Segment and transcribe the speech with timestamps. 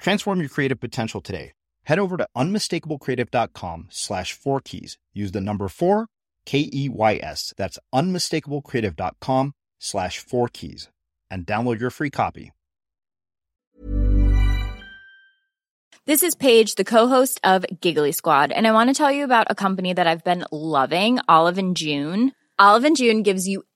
[0.00, 1.52] Transform your creative potential today.
[1.84, 4.98] Head over to unmistakablecreative.com slash four keys.
[5.12, 6.06] Use the number four,
[6.46, 7.54] K E Y S.
[7.56, 10.88] That's unmistakablecreative.com slash four keys
[11.30, 12.52] and download your free copy.
[16.06, 19.46] This is Paige, the co-host of Giggly Squad, and I want to tell you about
[19.50, 22.32] a company that I've been loving, Olive and June.
[22.58, 23.62] Olive and June gives you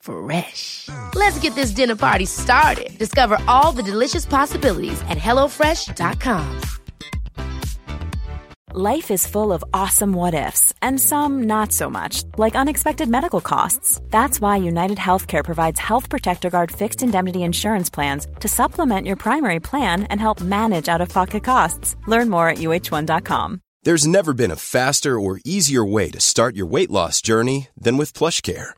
[0.00, 0.88] Fresh.
[1.14, 2.98] Let's get this dinner party started.
[2.98, 6.60] Discover all the delicious possibilities at hellofresh.com.
[8.74, 13.40] Life is full of awesome what ifs, and some not so much, like unexpected medical
[13.40, 13.98] costs.
[14.10, 19.16] That's why United Healthcare provides Health Protector Guard fixed indemnity insurance plans to supplement your
[19.16, 21.96] primary plan and help manage out of pocket costs.
[22.06, 23.62] Learn more at uhone.com.
[23.84, 27.96] There's never been a faster or easier way to start your weight loss journey than
[27.96, 28.77] with PlushCare.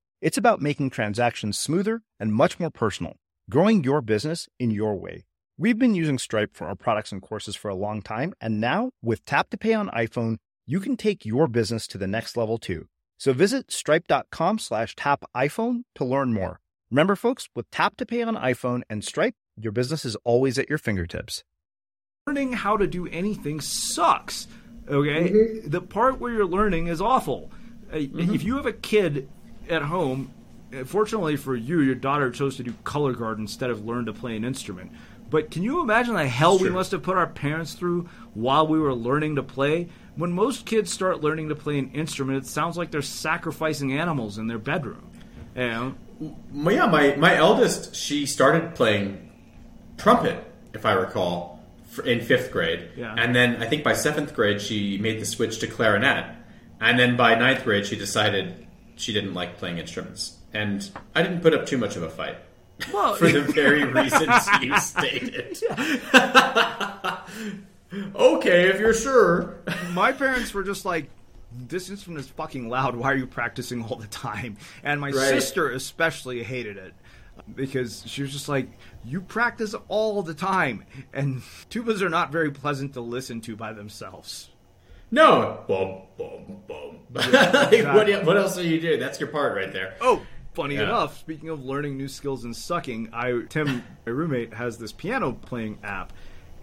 [0.21, 3.15] It's about making transactions smoother and much more personal,
[3.49, 5.25] growing your business in your way.
[5.57, 8.91] We've been using Stripe for our products and courses for a long time, and now
[9.01, 10.37] with Tap to Pay on iPhone,
[10.67, 12.87] you can take your business to the next level too.
[13.17, 16.59] So visit stripe.com slash tap iPhone to learn more.
[16.89, 20.69] Remember, folks, with Tap to Pay on iPhone and Stripe, your business is always at
[20.69, 21.43] your fingertips.
[22.27, 24.47] learning how to do anything sucks.
[24.87, 27.51] Okay, the part where you're learning is awful.
[27.91, 29.29] Uh, If you have a kid
[29.69, 30.31] at home,
[30.85, 34.35] fortunately for you, your daughter chose to do color guard instead of learn to play
[34.35, 34.91] an instrument.
[35.29, 38.77] But can you imagine the hell we must have put our parents through while we
[38.79, 39.87] were learning to play?
[40.17, 44.37] When most kids start learning to play an instrument, it sounds like they're sacrificing animals
[44.37, 45.09] in their bedroom.
[45.55, 45.95] You know?
[46.53, 49.31] Yeah, my, my eldest, she started playing
[49.97, 50.43] trumpet,
[50.73, 51.63] if I recall,
[52.03, 52.89] in fifth grade.
[52.97, 53.15] Yeah.
[53.17, 56.25] And then I think by seventh grade, she made the switch to clarinet.
[56.81, 58.67] And then by ninth grade, she decided
[59.01, 60.37] she didn't like playing instruments.
[60.53, 62.37] And I didn't put up too much of a fight.
[62.93, 65.57] Well, for the very reasons you stated.
[68.15, 69.57] okay, if you're sure.
[69.93, 71.09] my parents were just like,
[71.67, 72.95] this instrument is fucking loud.
[72.95, 74.57] Why are you practicing all the time?
[74.83, 75.29] And my Right.
[75.29, 76.93] sister especially hated it
[77.55, 78.69] because she was just like,
[79.03, 80.85] you practice all the time.
[81.11, 84.49] And tubas are not very pleasant to listen to by themselves.
[85.11, 85.63] No.
[85.67, 86.97] Boom, boom, boom.
[87.13, 88.99] like, what, what else are you doing?
[88.99, 89.95] That's your part right there.
[90.01, 90.21] Oh,
[90.53, 90.83] funny Yeah.
[90.83, 95.33] enough, speaking of learning new skills and sucking, I Tim, my roommate, has this piano
[95.33, 96.13] playing app.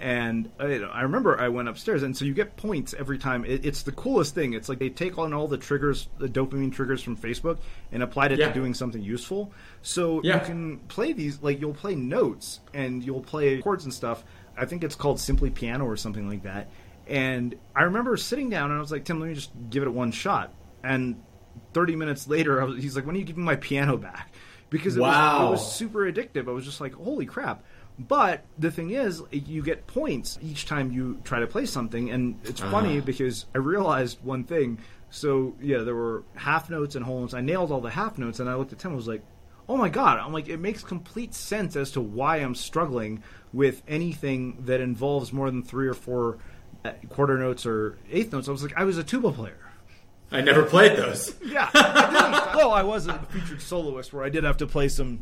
[0.00, 3.44] And uh, I, I remember I went upstairs, and so you get points every time.
[3.44, 4.52] It, it's the coolest thing.
[4.52, 7.58] It's like they take on all the triggers, the dopamine triggers from Facebook,
[7.90, 8.48] and applied it Yeah.
[8.48, 9.52] to doing something useful.
[9.82, 10.38] So Yeah.
[10.38, 14.22] you can play these, like you'll play notes and you'll play chords and stuff.
[14.56, 16.68] I think it's called Simply Piano or something like that.
[17.08, 19.88] And I remember sitting down and I was like, Tim, let me just give it
[19.88, 20.52] one shot.
[20.84, 21.22] And
[21.72, 24.34] 30 minutes later, I was, he's like, when are you giving my piano back?
[24.70, 26.48] Because it, was, it was super addictive.
[26.48, 27.64] I was just like, holy crap.
[27.98, 32.10] But the thing is, you get points each time you try to play something.
[32.10, 34.78] And it's funny because I realized one thing.
[35.10, 37.34] So, yeah, there were half notes and whole notes.
[37.34, 39.22] I nailed all the half notes, and I looked at Tim and was like,
[39.68, 43.22] oh my god i'm like it makes complete sense as to why i'm struggling
[43.52, 46.38] with anything that involves more than three or four uh,
[47.08, 49.58] quarter notes or eighth notes i was like i was a tuba player
[50.30, 51.34] I never played those.
[51.44, 54.88] yeah I didn't- well i was a featured soloist where i did have to play
[54.88, 55.20] some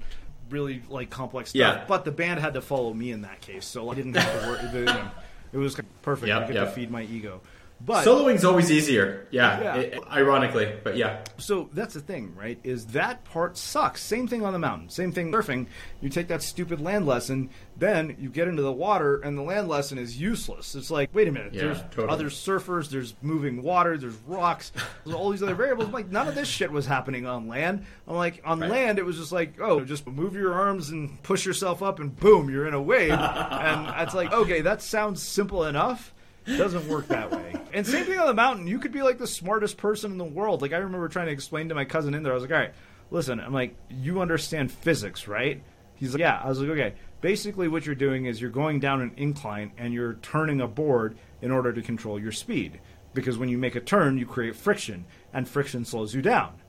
[0.50, 1.84] really like complex stuff Yeah.
[1.88, 4.48] but the band had to follow me in that case so i didn't have to
[4.48, 5.10] work the, you know,
[5.52, 6.68] it was perfect Yep, i get yep.
[6.68, 7.40] to feed my ego
[7.78, 9.26] but Soloing's always easier.
[9.30, 9.76] Yeah, Yeah.
[9.76, 11.18] it- ironically, but yeah.
[11.36, 12.58] So that's the thing, right?
[12.64, 14.02] Is that part sucks.
[14.02, 14.88] Same thing on the mountain.
[14.88, 15.66] Same thing surfing.
[16.00, 19.68] You take that stupid land lesson, then you get into the water, and the land
[19.68, 20.74] lesson is useless.
[20.74, 21.52] It's like, wait a minute.
[21.52, 22.08] Yeah, there's totally.
[22.08, 22.88] other surfers.
[22.88, 23.98] There's moving water.
[23.98, 24.72] There's rocks.
[25.04, 25.88] There's all these other variables.
[25.88, 27.84] I'm like none of this shit was happening on land.
[28.08, 28.70] I'm like on Right.
[28.70, 32.16] land, it was just like, oh, just move your arms and push yourself up, and
[32.16, 33.12] boom, you're in a wave.
[33.12, 36.14] and it's like, okay, that sounds simple enough
[36.46, 37.54] doesn't work that way.
[37.72, 38.66] And same thing on the mountain.
[38.66, 40.62] You could be like the smartest person in the world.
[40.62, 42.32] Like I remember trying to explain to my cousin in there.
[42.32, 42.74] I was like, "All right,
[43.10, 45.62] listen." I'm like, "You understand physics, right?"
[45.94, 49.00] He's like, "Yeah." I was like, "Okay." Basically, what you're doing is you're going down
[49.00, 52.80] an incline and you're turning a board in order to control your speed.
[53.14, 56.60] Because when you make a turn, you create friction, and friction slows you down.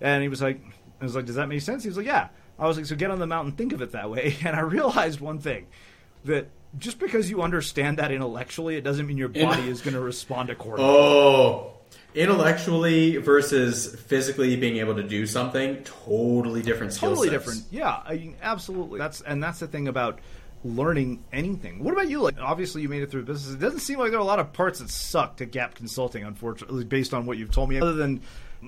[0.00, 0.60] And he was like,
[1.00, 1.82] I was like, does that make sense?
[1.84, 2.28] He was like, yeah.
[2.58, 4.36] I was like, so get on the mountain, think of it that way.
[4.44, 5.66] And I realized one thing
[6.24, 10.00] that just because you understand that intellectually, it doesn't mean your body is going to
[10.00, 10.90] respond accordingly.
[10.90, 11.72] Oh,
[12.14, 17.44] intellectually versus physically being able to do something, totally different totally sets.
[17.44, 17.64] different.
[17.70, 18.98] Yeah, I mean, absolutely.
[18.98, 20.20] That's and that's the thing about
[20.64, 21.82] learning anything.
[21.82, 22.20] What about you?
[22.20, 23.54] Like, obviously, you made it through business.
[23.54, 26.24] It doesn't seem like there are a lot of parts that suck to Gap Consulting,
[26.24, 28.20] unfortunately, based on what you've told me, other than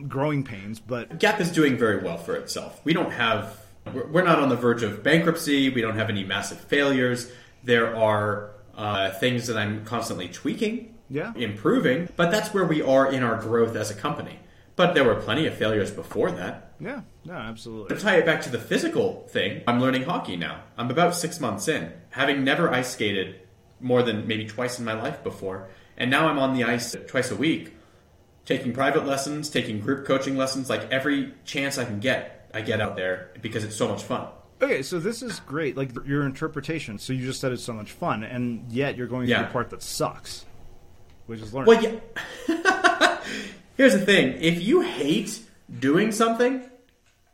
[0.09, 0.81] growing pains.
[0.81, 2.81] But Gap is doing very well for itself.
[2.85, 3.61] We don't have,
[3.93, 5.71] we're not on the verge of bankruptcy.
[5.71, 7.31] We don't have any massive failures.
[7.65, 11.33] There are uh, things that I'm constantly tweaking, Yeah.
[11.37, 14.39] improving, but that's where we are in our growth as a company.
[14.77, 16.73] But there were plenty of failures before that.
[16.81, 17.95] yeah, no, absolutely.
[17.97, 20.63] To tie it back to the physical thing, I'm learning hockey now.
[20.77, 23.41] I'm about six months in, having never ice skated
[23.81, 25.69] more than maybe twice in my life before.
[25.97, 27.73] And now I'm on the ice twice a week,
[28.45, 30.69] taking private lessons, taking group coaching lessons.
[30.69, 34.27] Like every chance I can get, I get out there because it's so much fun.
[34.65, 35.77] Okay, so this is great.
[35.77, 36.99] Like your interpretation.
[36.99, 39.39] So you just said it's so much fun, and yet you're going Yeah.
[39.39, 40.45] through the part that sucks,
[41.27, 41.67] which is learning.
[41.69, 41.83] Well,
[42.49, 43.19] yeah.
[43.77, 45.41] Here's the thing: if you hate
[45.81, 46.63] doing something,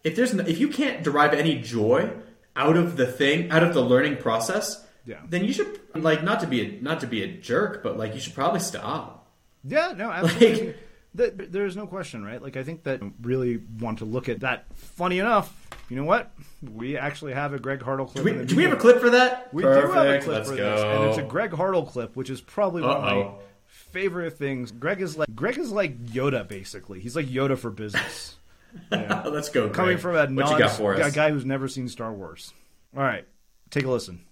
[0.05, 2.11] if there's no, if you can't derive any joy
[2.57, 5.19] out of the thing, out of the learning process, Yeah.
[5.29, 8.15] then you should like not to be a, not to be a jerk, but like
[8.15, 9.29] you should probably stop.
[9.65, 10.75] Yeah, no, absolutely.
[11.17, 12.41] Th- there's no question, right?
[12.41, 14.67] Like, I think that really want to look at that.
[14.77, 15.55] Funny enough,
[15.89, 16.31] you know what?
[16.73, 18.25] We actually have a Greg Hartle clip.
[18.25, 19.53] Do we, do we have a clip for that?
[19.53, 20.71] We do have a clip Let's for go.
[20.71, 23.31] this, and it's a Greg Hartle clip, which is probably one of my
[23.67, 24.71] favorite things.
[24.71, 27.01] Greg is like Greg is like Yoda, basically.
[27.01, 28.37] He's like Yoda for business.
[28.93, 29.25] Yeah.
[29.27, 29.63] Let's go.
[29.63, 29.75] Greg.
[29.75, 32.53] Coming from a what non you got for a guy who's never seen Star Wars.
[32.97, 33.27] All right,
[33.71, 34.25] take a listen.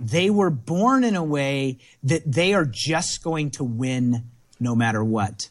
[0.00, 5.02] They were born in a way that they are just going to win no matter
[5.02, 5.48] what.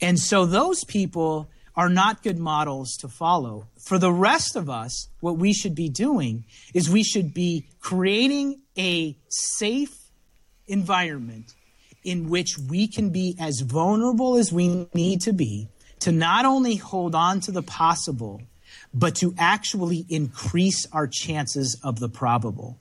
[0.00, 3.66] And so those people are not good models to follow.
[3.84, 8.60] For the rest of us, what we should be doing is we should be creating
[8.78, 9.94] a safe
[10.66, 11.54] environment
[12.02, 15.68] in which we can be as vulnerable as we need to be
[16.00, 18.40] to not only hold on to the possible,
[18.94, 22.78] but to actually increase our chances of the probable.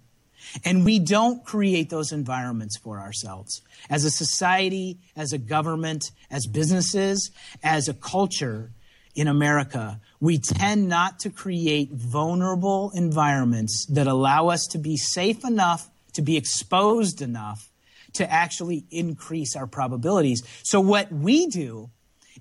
[0.64, 3.62] And we don't create those environments for ourselves.
[3.90, 7.32] As a society, as a government, as businesses,
[7.64, 8.72] as a culture
[9.16, 15.46] in America, we tend not to create vulnerable environments that allow us to be safe
[15.46, 17.72] enough, to be exposed enough
[18.14, 20.44] to actually increase our probabilities.
[20.64, 21.90] So, what we do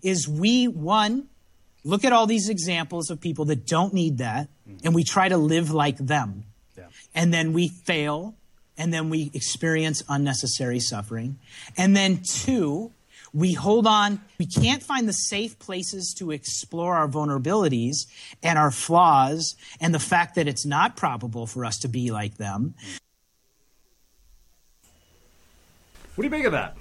[0.03, 1.29] is we, one,
[1.85, 4.49] look at all these examples of people that don't need that,
[4.83, 6.45] and we try to live like them
[7.15, 8.35] and then we fail,
[8.77, 11.39] and then we experience unnecessary suffering.
[11.77, 12.93] And then, two,
[13.33, 18.07] we hold on, we can't find the safe places to explore our vulnerabilities
[18.43, 22.37] and our flaws and the fact that it's not probable for us to be like
[22.37, 22.75] them.
[26.15, 26.77] What do you make of that?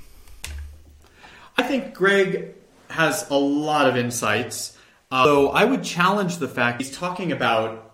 [1.58, 2.54] I think Greg
[2.90, 4.78] has a lot of insights.
[5.12, 7.93] Uh, so I would challenge the fact he's talking about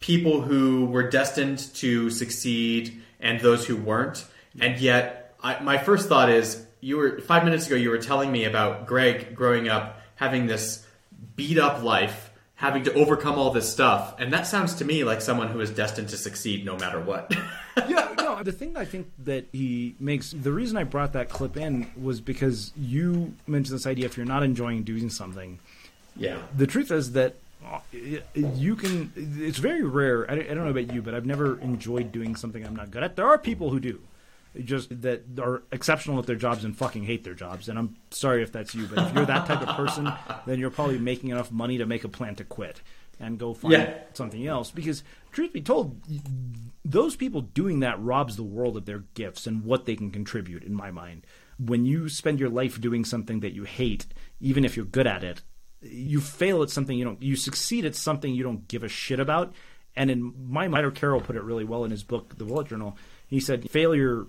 [0.00, 4.26] people who were destined to succeed and those who weren't.
[4.58, 7.76] And yet, I, my first thought is you were five minutes ago.
[7.76, 10.86] You were telling me about Greg growing up having this
[11.34, 15.20] beat up life, having to overcome all this stuff, and that sounds to me like
[15.20, 17.34] someone who is destined to succeed no matter what.
[17.88, 18.42] yeah, no.
[18.42, 22.20] The thing I think that he makes the reason I brought that clip in was
[22.20, 25.58] because you mentioned this idea if you're not enjoying doing something.
[26.16, 26.38] Yeah.
[26.56, 27.80] The truth is that Uh,
[28.34, 32.34] you can it's very rare I, don't know about you but i've never enjoyed doing
[32.34, 34.00] something i'm not good at there are people who do
[34.64, 38.42] just that are exceptional at their jobs and fucking hate their jobs and i'm sorry
[38.42, 40.10] if that's you but if you're that type of person
[40.46, 42.80] then you're probably making enough money to make a plan to quit
[43.20, 43.98] and go find yeah.
[44.14, 46.00] something else because truth be told
[46.84, 50.64] those people doing that robs the world of their gifts and what they can contribute
[50.64, 51.26] in my mind
[51.58, 54.06] when you spend your life doing something that you hate
[54.40, 55.42] even if you're good at it
[55.82, 59.20] you fail at something you don't you succeed at something you don't give a shit
[59.20, 59.52] about.
[59.96, 62.96] And in my mind carroll put it really well in his book the bullet journal.
[63.26, 64.26] He said failure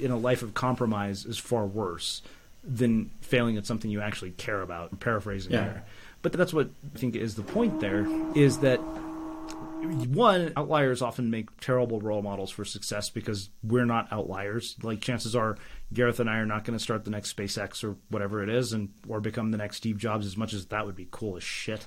[0.00, 2.22] in a life of compromise is far worse
[2.62, 4.98] than failing at something you actually care about.
[5.00, 5.64] Paraphrasing yeah.
[5.64, 5.84] there.
[6.22, 11.58] But that's what i think is the point there is that one outliers often make
[11.60, 14.76] terrible role models for success because we're not outliers.
[14.82, 15.56] Like chances are
[15.92, 18.72] gareth and i are not going to start the next spacex or whatever it is
[18.72, 21.42] and or become the next steve jobs as much as that would be cool as
[21.42, 21.86] shit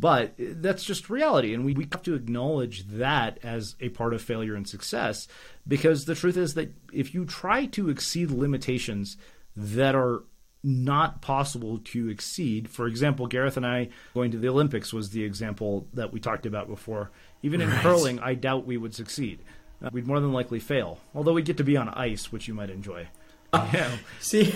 [0.00, 4.22] but that's just reality and we, we have to acknowledge that as a part of
[4.22, 5.26] failure and success
[5.66, 9.16] because the truth is that if you try to exceed limitations
[9.56, 10.22] that are
[10.62, 12.68] not possible to exceed.
[12.68, 16.46] For example, Gareth and I going to the Olympics was the example that we talked
[16.46, 17.10] about before.
[17.42, 17.80] Even in right.
[17.80, 19.40] curling, I doubt we would succeed.
[19.82, 22.54] Uh, we'd more than likely fail, although we get to be on ice, which you
[22.54, 23.08] might enjoy.
[23.52, 23.96] Yeah.
[24.20, 24.54] See,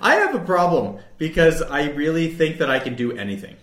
[0.00, 3.56] I have a problem because I really think that I can do anything.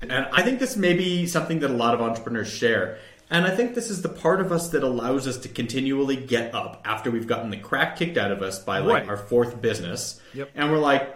[0.00, 2.98] And I think this may be something that a lot of entrepreneurs share.
[3.30, 6.54] And I think this is the part of us that allows us to continually get
[6.54, 9.08] up after we've gotten the crap kicked out of us by like right.
[9.08, 10.20] our fourth business.
[10.34, 10.50] Yep.
[10.54, 11.08] And we're like,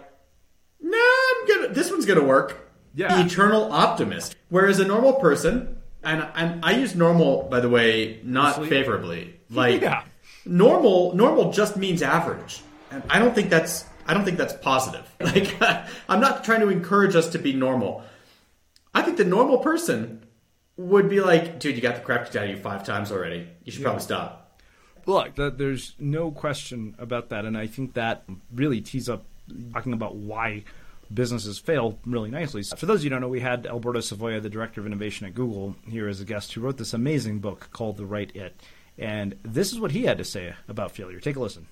[0.81, 2.71] nah, I'm gonna this one's gonna work.
[2.95, 3.23] Yeah.
[3.25, 4.35] Eternal optimist.
[4.49, 9.35] Whereas a normal person, and, and I use normal, by the way, not favorably.
[9.51, 10.03] Like yeah.
[10.45, 15.05] normal, normal just means average, and I don't think that's I don't think that's positive.
[15.19, 15.55] Like
[16.07, 18.03] I'm not trying to encourage us to be normal.
[18.93, 20.25] I think the normal person
[20.77, 23.47] would be like, dude, you got the crap kicked out of you five times already.
[23.63, 23.87] You should yeah.
[23.87, 24.61] probably stop.
[25.05, 29.25] Look, there's no question about that, and I think that really tees up
[29.73, 30.63] talking about why
[31.13, 32.63] businesses fail really nicely.
[32.63, 35.25] For those of you who don't know, we had Alberto Savoia, the director of innovation
[35.25, 38.55] at Google, here as a guest, who wrote this amazing book called The Right It.
[38.97, 41.19] And this is what he had to say about failure.
[41.19, 41.67] Take a listen.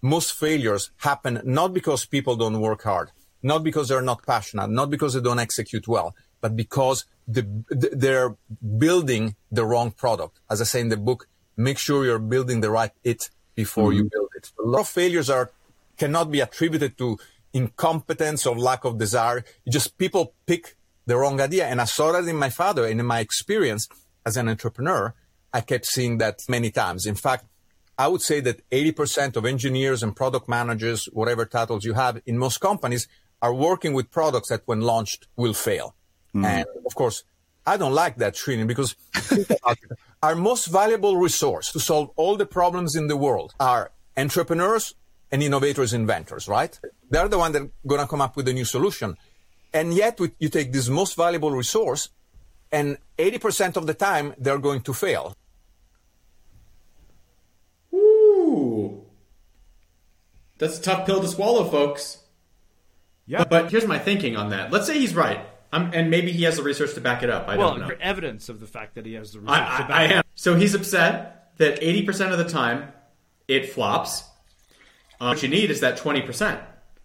[0.00, 3.10] Most failures happen not because people don't work hard,
[3.42, 8.36] not because they're not passionate, not because they don't execute well, but because the, they're
[8.78, 10.40] building the wrong product.
[10.50, 13.98] As I say in the book, make sure you're building the right it before mm-hmm.
[13.98, 14.52] you build it.
[14.58, 15.50] A lot of failures are
[15.96, 17.18] cannot be attributed to
[17.52, 19.44] incompetence or lack of desire.
[19.68, 20.76] Just people pick
[21.06, 21.66] the wrong idea.
[21.66, 23.88] And I saw that in my father and in my experience
[24.24, 25.14] as an entrepreneur.
[25.52, 27.06] I kept seeing that many times.
[27.06, 27.46] In fact,
[27.98, 32.38] I would say that 80% of engineers and product managers, whatever titles you have in
[32.38, 33.08] most companies,
[33.42, 35.94] are working with products that when launched will fail.
[36.34, 36.44] Mm.
[36.44, 37.24] And of course,
[37.66, 38.94] I don't like that, Srini, because
[40.22, 44.94] our most valuable resource to solve all the problems in the world are entrepreneurs
[45.30, 46.78] and innovators, inventors, right?
[47.10, 49.16] They're the ones that are going to come up with a new solution.
[49.72, 52.08] And yet you take this most valuable resource
[52.72, 55.36] and 80% of the time they're going to fail.
[60.58, 62.18] That's a tough pill to swallow, folks.
[63.26, 63.38] Yeah.
[63.38, 64.72] But, but here's my thinking on that.
[64.72, 65.40] Let's say he's right.
[65.72, 67.46] I'm, and maybe he has the research to back it up.
[67.46, 67.94] I well, don't know.
[68.00, 70.24] evidence of the fact that he has the research I, to back I, I am.
[70.34, 72.92] So he's upset that 80% of the time
[73.46, 74.24] it flops.
[75.20, 76.60] Um, what you need is that 20%.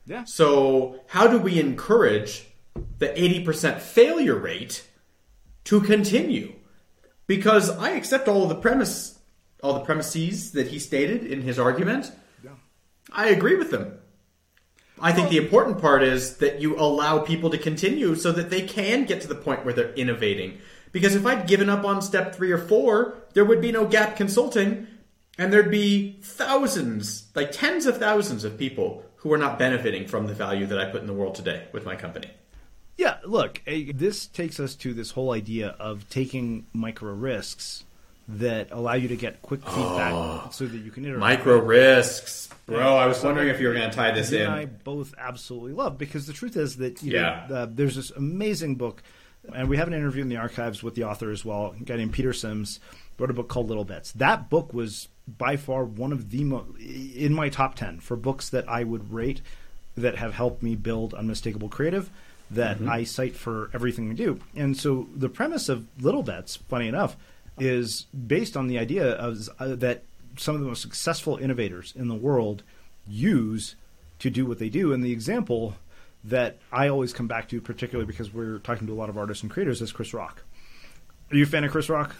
[0.06, 0.24] Yeah.
[0.26, 2.46] So how do we encourage
[3.00, 4.88] the 80% failure rate
[5.66, 6.54] to continue?
[7.28, 9.20] Because I accept all of the premise,
[9.62, 12.12] all the premises that he stated in his argument.
[13.12, 14.00] I agree with them.
[15.00, 18.62] I think the important part is that you allow people to continue so that they
[18.62, 20.60] can get to the point where they're innovating.
[20.92, 24.16] Because if I'd given up on step three or four, there would be no gap
[24.16, 24.88] consulting,
[25.38, 30.28] and there'd be thousands, like tens of thousands of people who are not benefiting from
[30.28, 32.30] the value that I put in the world today with my company.
[32.96, 37.86] Yeah, look, eh, this takes us to this whole idea of taking micro risks
[38.28, 41.20] that allow you to get quick feedback so that you can iterate.
[41.20, 42.50] Micro risks.
[42.66, 44.48] Bro, I was wondering if you were going to tie this in.
[44.48, 47.46] I both absolutely love because the truth is that you Yeah.
[47.50, 49.04] know, uh, there's this amazing book,
[49.54, 51.76] and we have an interview in the archives with the author as well.
[51.80, 52.80] A guy named Peter Sims
[53.20, 54.14] wrote a book called Little Bets.
[54.14, 58.50] That book was by far one of the mo- in my top ten for books
[58.50, 59.42] that I would rate
[59.96, 62.10] that have helped me build unmistakable creative
[62.50, 62.90] that Mm-hmm.
[62.90, 64.40] I cite for everything we do.
[64.56, 67.16] And so the premise of Little Bets, funny enough,
[67.60, 70.04] is based on the idea of uh, that
[70.38, 72.64] some of the most successful innovators in the world
[73.08, 73.76] use
[74.20, 74.94] to do what they do.
[74.94, 75.76] And the example
[76.24, 79.44] that I always come back to, particularly because we're talking to a lot of artists
[79.44, 80.44] and creators, is Chris Rock.
[81.32, 82.16] Are you a fan of Chris Rock?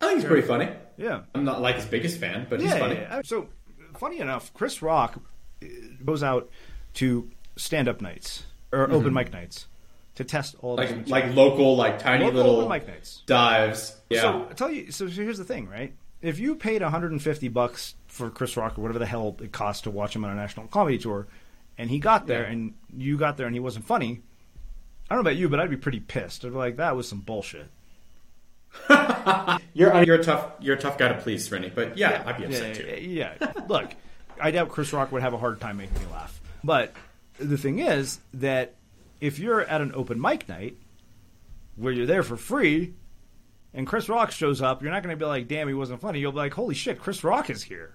[0.00, 0.68] I think he's pretty funny.
[0.96, 1.22] Yeah.
[1.34, 2.96] I'm not like his biggest fan, but he's funny.
[2.96, 3.20] yeah.
[3.24, 3.48] So,
[3.96, 5.20] funny enough, Chris Rock
[5.62, 5.66] uh,
[6.04, 6.50] goes out
[6.94, 9.66] to stand up nights or open mic nights
[10.16, 13.22] to test all Like like local, like tiny Local little mic nights.
[13.26, 13.96] dives.
[14.10, 14.20] Yeah.
[14.22, 14.90] So I tell you.
[14.92, 15.92] So here's the thing, right?
[16.22, 19.90] If you paid 150 bucks for Chris Rock or whatever the hell it costs to
[19.90, 21.26] watch him on a national comedy tour,
[21.76, 22.52] and he got there Yeah.
[22.52, 24.22] and you got there and he wasn't funny,
[25.10, 26.44] I don't know about you, but I'd be pretty pissed.
[26.44, 27.68] I'd be like, that was some bullshit.
[29.74, 31.70] You're you're a tough you're a tough guy to please, Rennie.
[31.74, 33.02] But yeah, I'd be upset yeah, too.
[33.02, 33.52] Yeah, yeah.
[33.68, 33.90] Look,
[34.40, 36.40] I doubt Chris Rock would have a hard time making me laugh.
[36.62, 36.92] But
[37.38, 38.74] the thing is that
[39.24, 40.76] if you're at an open mic night
[41.76, 42.94] where you're there for free
[43.72, 46.20] and Chris Rock shows up, you're not going to be like, damn, he wasn't funny.
[46.20, 47.94] You'll be like, holy shit, Chris Rock is here.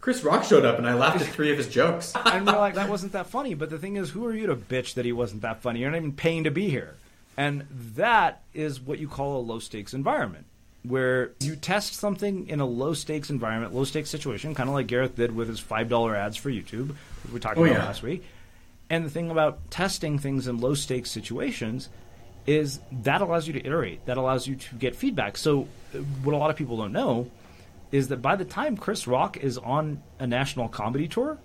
[0.00, 2.12] Chris Rock showed up and I laughed at three of his jokes.
[2.26, 3.54] And you're like, that wasn't that funny.
[3.54, 5.80] But the thing is, who are you to bitch that he wasn't that funny?
[5.80, 6.94] You're not even paying to be here.
[7.36, 10.46] And that is what you call a low stakes environment,
[10.82, 14.86] where you test something in a low stakes environment, low stakes situation, kind of like
[14.86, 16.88] Gareth did with his $5 ads for YouTube,
[17.24, 17.84] which we talked Oh, about yeah.
[17.84, 18.24] last week.
[18.92, 21.88] And the thing about testing things in low stakes situations
[22.46, 25.38] is that allows you to iterate, that allows you to get feedback.
[25.38, 27.30] So, uh, what a lot of people don't know
[27.90, 31.38] is that by the time Chris Rock is on a national comedy tour,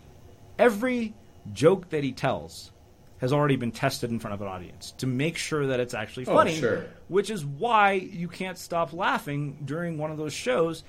[0.60, 1.14] every
[1.54, 2.72] joke that he tells
[3.20, 6.26] has already been tested in front of an audience to make sure that it's actually
[6.26, 6.56] funny, Oh, funny.
[6.60, 6.86] sure.
[7.08, 10.84] Which is why you can't stop laughing during one of those shows.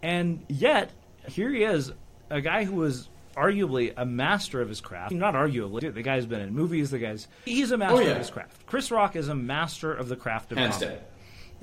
[0.00, 0.90] And yet,
[1.28, 1.92] here he is,
[2.30, 5.12] a guy who was arguably a master of his craft.
[5.12, 6.90] Not arguably, dude, the guy's been in movies.
[6.90, 8.10] The guy's he's a master Oh, yeah.
[8.12, 8.66] of his craft.
[8.66, 10.94] Chris Rock is a master of the craft of Hands comedy.
[10.94, 11.04] down.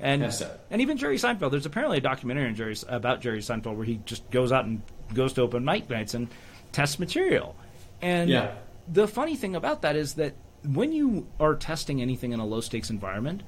[0.00, 1.50] And Hands and even Jerry Seinfeld.
[1.50, 4.82] There's apparently a documentary on Jerry, about Jerry Seinfeld where he just goes out and
[5.14, 6.28] goes to open mic nights and
[6.72, 7.54] tests material.
[8.00, 8.52] And Yeah.
[8.88, 12.60] the funny thing about that is that when you are testing anything in a low
[12.60, 13.42] stakes environment,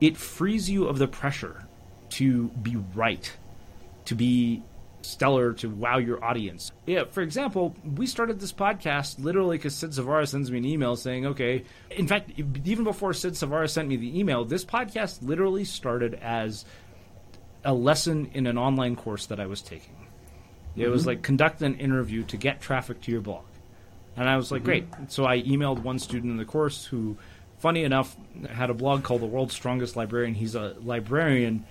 [0.00, 1.66] it frees you of the pressure
[2.10, 3.32] to be right,
[4.06, 4.62] to be
[5.04, 6.72] stellar, to wow your audience.
[6.86, 10.96] Yeah, for example, we started this podcast literally because Sid Savara sends me an email
[10.96, 12.30] saying, okay, in fact,
[12.64, 16.64] even before Sid Savara sent me the email, this podcast literally started as
[17.64, 20.08] a lesson in an online course that I was taking.
[20.76, 21.08] It was mm-hmm.
[21.08, 23.44] like conduct an interview to get traffic to your blog.
[24.16, 24.66] And I was like, mm-hmm.
[24.66, 24.86] great.
[25.08, 27.16] So I emailed one student in the course who,
[27.58, 28.16] funny enough,
[28.50, 30.34] had a blog called The World's Strongest Librarian.
[30.34, 31.64] He's a librarian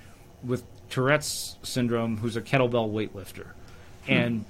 [0.44, 3.48] with Tourette's syndrome who's a kettlebell weightlifter.
[4.06, 4.12] Hmm.
[4.12, 4.46] And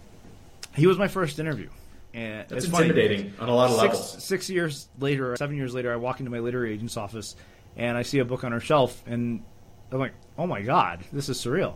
[0.76, 1.70] he was my first interview.
[2.14, 2.90] And That's it's funny.
[2.90, 4.24] intimidating on a lot of six, levels.
[4.24, 7.38] Six years later, seven years later, I walk into my literary agent's office
[7.78, 9.44] and I see a book on her shelf, and
[9.92, 11.76] I'm like, oh my god, this is surreal.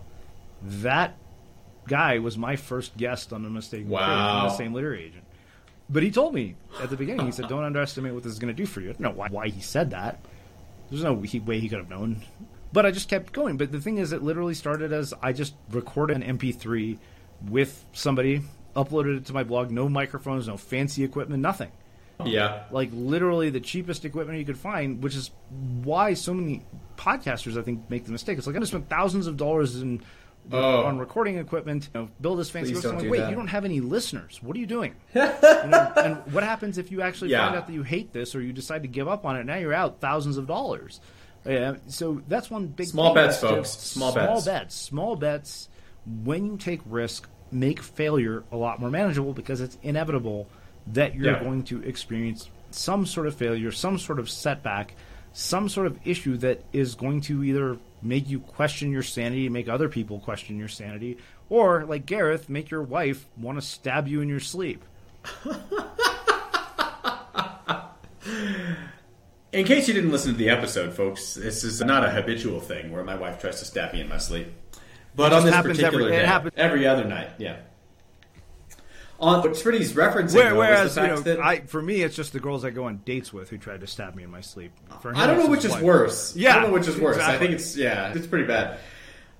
[0.61, 1.15] That
[1.87, 3.85] guy was my first guest on a mistake.
[3.87, 4.49] Wow.
[4.49, 5.23] the same literary agent.
[5.89, 8.53] But he told me at the beginning, he said, don't underestimate what this is going
[8.53, 8.89] to do for you.
[8.89, 10.19] I don't know why, why he said that.
[10.89, 12.21] There's no way he could have known.
[12.73, 13.57] But I just kept going.
[13.57, 16.97] But the thing is, it literally started as I just recorded an MP3
[17.49, 18.41] with somebody,
[18.75, 21.71] uploaded it to my blog, no microphones, no fancy equipment, nothing.
[22.25, 22.63] Yeah.
[22.71, 25.31] Like literally the cheapest equipment you could find, which is
[25.83, 26.63] why so many
[26.97, 28.37] podcasters I think make the mistake.
[28.37, 30.01] It's like I'm gonna spend thousands of dollars in
[30.51, 30.83] Oh.
[30.83, 31.89] on recording equipment.
[31.95, 32.73] You know, build this fancy.
[32.79, 33.29] Don't like, wait, that.
[33.31, 34.39] you don't have any listeners.
[34.43, 34.93] What are you doing?
[35.15, 37.45] you know, and what happens if you actually Yeah.
[37.47, 39.45] find out that you hate this or you decide to give up on it?
[39.45, 40.99] Now you're out thousands of dollars.
[41.45, 43.69] Yeah, so that's one big Small bets, folks.
[43.69, 44.45] Small small bets.
[44.45, 44.75] bets.
[44.75, 45.69] Small bets.
[46.23, 50.47] When you take risk, make failure a lot more manageable because it's inevitable
[50.87, 51.43] that you're Yeah.
[51.43, 54.95] going to experience some sort of failure, some sort of setback,
[55.33, 59.67] some sort of issue that is going to either make you question your sanity, make
[59.69, 61.17] other people question your sanity,
[61.49, 64.83] or like Gareth, make your wife want to stab you in your sleep.
[69.55, 72.91] In case you didn't listen to the episode, folks, this is not a habitual thing
[72.91, 74.47] where my wife tries to stab me in my sleep.
[75.15, 77.55] But It on this particular every- it day, happens- every other night, yeah.
[79.17, 82.01] On what Smitty's referencing, Where, though, whereas, is the you know, that I, for me,
[82.01, 84.29] it's just the girls I go on dates with who tried to stab me in
[84.29, 84.73] my sleep.
[85.01, 85.81] For him, I don't know which is wife.
[85.83, 86.35] worse.
[86.35, 87.17] Yeah, I don't know which is worse.
[87.17, 88.77] I think it's yeah, it's pretty bad.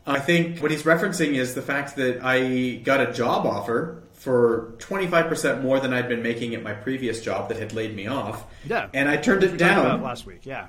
[0.08, 4.74] I think what he's referencing is the fact that I got a job offer for
[4.80, 8.44] 25% more than I'd been making at my previous job that had laid me off.
[8.68, 8.90] Yeah.
[8.92, 10.02] And I turned it We talked about down.
[10.02, 10.42] last week.
[10.46, 10.68] Yeah.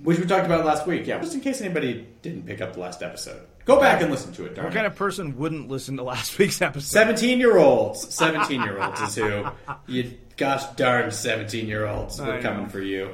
[0.00, 1.18] Which we talked about last week, yeah.
[1.18, 3.40] Just in case anybody didn't pick up the last episode.
[3.64, 4.76] Go back and listen to it, darn What it.
[4.76, 6.88] kind of person wouldn't listen to last week's episode?
[6.92, 8.14] 17 year olds.
[8.14, 9.44] 17 year olds is who.
[9.86, 12.20] You gosh darn 17 year olds.
[12.20, 12.68] We're I coming know.
[12.68, 13.10] for you.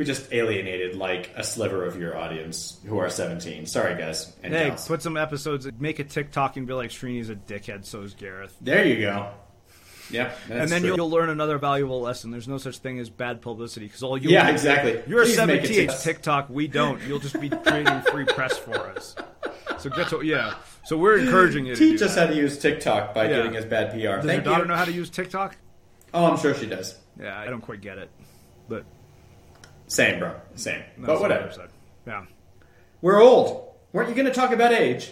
[0.00, 3.66] we just alienated like a sliver of your audience who are 17.
[3.66, 4.34] Sorry, guys.
[4.42, 4.88] And Hey, gals.
[4.88, 8.56] put some episodes, make a TikTok and be like, Srini's a dickhead, so is Gareth.
[8.62, 9.28] There you go.
[10.10, 10.38] Yep.
[10.48, 12.30] and then you'll, you'll learn another valuable lesson.
[12.30, 15.02] There's no such thing as bad publicity because all you Yeah, exactly.
[15.06, 16.02] You're Please a make it 17 to.
[16.02, 16.48] TikTok.
[16.48, 17.02] We don't.
[17.02, 19.14] You'll just be creating free press for us.
[19.80, 20.54] So get to yeah.
[20.86, 22.28] So we're encouraging you to Teach us that.
[22.28, 23.36] how to use TikTok by Yeah.
[23.42, 23.96] giving us bad PR.
[24.16, 24.68] Does Thank your daughter you.
[24.68, 25.56] know how to use TikTok?
[26.14, 26.98] Oh, I'm sure she does.
[27.20, 28.10] Yeah, I don't quite get it,
[28.66, 28.86] but
[29.90, 30.34] Same, bro.
[30.54, 30.80] Same.
[30.98, 31.50] that's but what whatever.
[31.52, 31.68] said.
[32.06, 32.24] Yeah.
[33.02, 33.74] We're old.
[33.92, 35.10] Weren't you going to talk about age?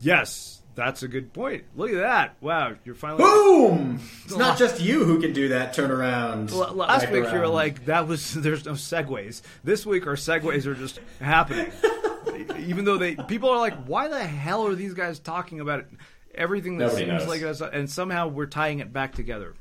[0.00, 1.64] Yes, that's a good point.
[1.76, 2.36] Look at that.
[2.40, 3.22] Wow, you're finally.
[3.22, 4.00] Boom!
[4.24, 6.50] It's not just you who can do that turnaround.
[6.52, 7.52] L- Last back week you were around.
[7.52, 11.70] like, "That was there's no segues." This week our segues are just happening.
[12.66, 15.86] Even though they people are like, "Why the hell are these guys talking about it?"
[16.34, 17.28] Everything that Nobody seems knows.
[17.28, 19.54] like us, and somehow we're tying it back together.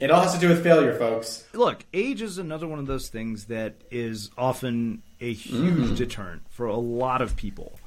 [0.00, 1.44] It all has to do with failure, folks.
[1.52, 5.94] look, age is another one of those things that is often a huge Mm-hmm.
[5.94, 7.78] deterrent for a lot of people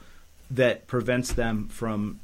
[0.52, 2.20] that prevents them from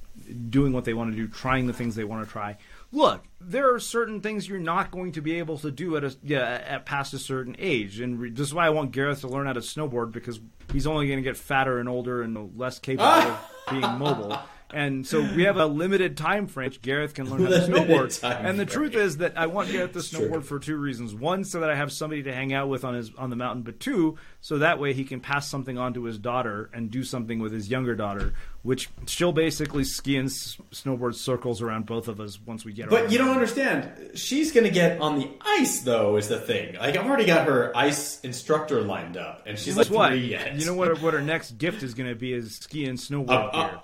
[0.50, 2.56] doing what they want to do, trying the things they want to try.
[2.92, 6.16] Look, there are certain things you're not going to be able to do at a
[6.24, 9.28] yeah, at past a certain age, and re- this is why I want Gareth to
[9.28, 10.39] learn how to snowboard because
[10.72, 13.39] he's only going to get fatter and older and less capable of
[13.70, 14.38] being mobile.
[14.71, 16.69] And so we have a limited time frame.
[16.69, 18.23] which Gareth can learn how to snowboard.
[18.23, 18.89] And the frame.
[18.89, 21.13] truth is that I want Gareth to snowboard for two reasons.
[21.13, 23.62] One, so that I have somebody to hang out with on his on the mountain,
[23.62, 27.04] but two, so that way he can pass something on to his daughter and do
[27.04, 32.08] something with his younger daughter, which she'll basically ski and s- snowboard circles around both
[32.08, 32.89] of us once we get.
[32.89, 34.12] But you don't understand.
[34.15, 36.76] She's going to get on the ice, though, is the thing.
[36.76, 40.17] Like, I've already got her ice instructor lined up, and she's Guess like what?
[40.17, 40.99] You know what?
[41.02, 43.80] What her next gift is going to be is ski and snowboard Uh, uh,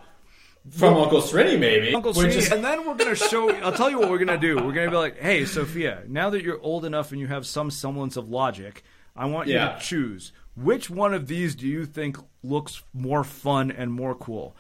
[0.72, 1.94] From Uncle Srini, maybe.
[1.94, 3.50] Uncle is- and then we're gonna show.
[3.62, 4.56] I'll tell you what we're gonna do.
[4.58, 7.72] We're gonna be like, "Hey, Sophia, now that you're old enough and you have some
[7.72, 8.84] semblance of logic,
[9.16, 13.72] I want you to choose which one of these do you think looks more fun
[13.72, 14.56] and more cool."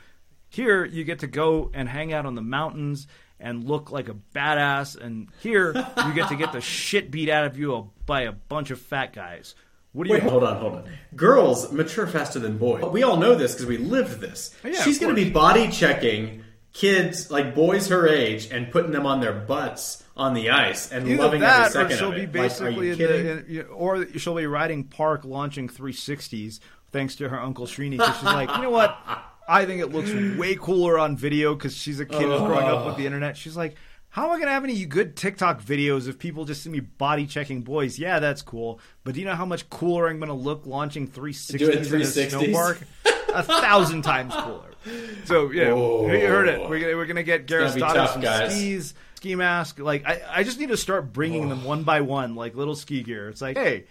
[0.50, 3.06] Here, you get to go and hang out on the mountains
[3.40, 7.46] and look like a badass, and here you get to get the shit beat out
[7.46, 9.54] of you by a bunch of fat guys.
[9.94, 10.20] What do you?
[10.20, 10.90] Wait, hold on, hold on.
[11.16, 12.84] Girls mature faster than boys.
[12.84, 14.56] We all know this because we lived this.
[14.64, 18.72] Oh, yeah, She's of going to be body checking kids, like boys her age, and
[18.72, 21.98] putting them on their butts on the ice and Either loving that, every or second
[21.98, 22.28] she'll of be it.
[22.28, 23.26] Like, are basically you in kidding?
[23.26, 26.60] the, in, or she'll be riding park launching 360s
[26.92, 27.92] thanks to her uncle Srini.
[27.92, 28.98] Because she's like, you know what?
[29.48, 32.86] I think it looks way cooler on video because she's a kid who's growing up
[32.86, 33.36] with the internet.
[33.36, 33.76] She's like,
[34.10, 36.80] how am I going to have any good TikTok videos if people just see me
[36.80, 38.00] body checking boys?
[38.00, 38.80] Yeah, that's cool.
[39.04, 41.84] But do you know how much cooler I'm going to look launching 360s Doing in
[41.84, 42.30] a 360s?
[42.30, 42.80] snow park?
[43.34, 44.72] a thousand times cooler.
[45.26, 46.12] So yeah, Oh.
[46.12, 46.68] you heard it.
[46.68, 48.52] We're gonna, we're gonna get Gareth's be daughter tough, some guys.
[48.56, 49.80] skis, ski mask.
[49.80, 51.68] Like I, I just need to start bringing them oh.
[51.68, 53.30] one by one, like little ski gear.
[53.30, 53.86] It's like, hey,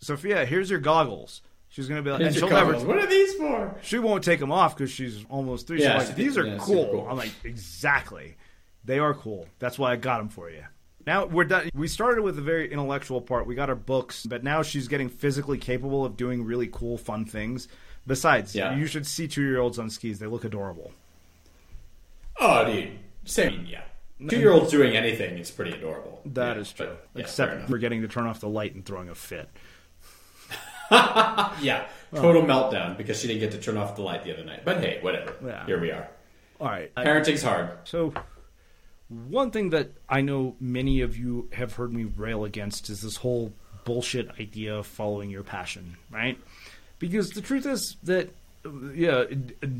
[0.00, 1.42] Sophia, here's your goggles.
[1.68, 2.74] She's gonna be like, Here's and she'll never.
[2.86, 3.74] What are these for?
[3.82, 5.80] She won't take them off because she's almost three.
[5.80, 6.86] Yeah, She's like, these are yeah, cool.
[6.90, 7.06] cool.
[7.08, 8.36] I'm like, exactly.
[8.84, 9.46] They are cool.
[9.58, 10.64] That's why I got them for you.
[11.06, 11.68] Now we're done.
[11.74, 13.46] We started with the very intellectual part.
[13.46, 17.24] We got our books, but now she's getting physically capable of doing really cool, fun
[17.24, 17.68] things.
[18.06, 18.74] Besides, Yeah.
[18.76, 20.18] you should see two-year-olds on skis.
[20.18, 20.92] They look adorable.
[22.40, 22.98] Oh, dude.
[23.24, 23.82] Same, yeah.
[24.28, 26.20] Two year olds doing anything is pretty adorable.
[26.24, 26.86] That Yeah, is true.
[26.86, 27.68] but, yeah, Except enough.
[27.68, 29.48] for getting to turn off the light and throwing a fit.
[30.90, 34.64] yeah, total meltdown because she didn't get to turn off the light the other night.
[34.64, 35.34] But hey, whatever.
[35.44, 35.66] Yeah.
[35.66, 36.08] Here we are.
[36.60, 36.94] All right.
[36.94, 37.70] Parenting's hard.
[37.84, 38.12] So,
[39.28, 43.16] one thing that I know many of you have heard me rail against is this
[43.16, 43.52] whole
[43.84, 46.38] bullshit idea of following your passion, right?
[46.98, 48.30] Because the truth is that,
[48.94, 49.24] yeah,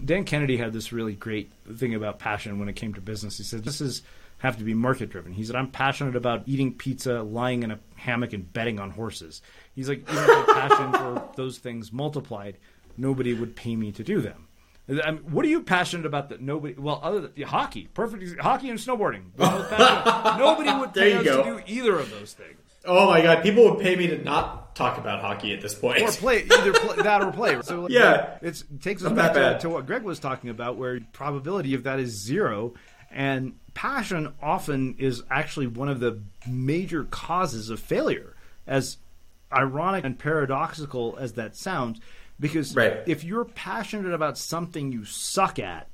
[0.04, 3.38] Dan Kennedy had this really great thing about passion when it came to business.
[3.38, 4.02] He said, This is
[4.42, 5.32] have to be market driven.
[5.32, 9.40] He said, I'm passionate about eating pizza, lying in a hammock, and betting on horses.
[9.72, 12.56] He's like, even my passion for those things multiplied,
[12.96, 14.48] nobody would pay me to do them.
[14.88, 16.74] I mean, what are you passionate about that nobody?
[16.74, 18.40] Well, other than yeah, hockey, perfect.
[18.40, 19.26] Hockey and snowboarding.
[19.38, 21.42] nobody would There pay us go.
[21.42, 24.74] to do either of those things, Oh my god, people would pay me to not
[24.74, 26.02] talk about hockey at this point.
[26.02, 27.60] or play either play, that or play.
[27.62, 28.38] So like, Yeah.
[28.42, 31.84] it takes us Not back to, to what Greg was talking about, where probability of
[31.84, 32.74] that is zero,
[33.10, 38.34] and passion often is actually one of the major causes of failure.
[38.66, 38.96] As
[39.52, 42.00] ironic and paradoxical as that sounds,
[42.42, 42.98] because Right.
[43.06, 45.88] if you're passionate about something you suck at,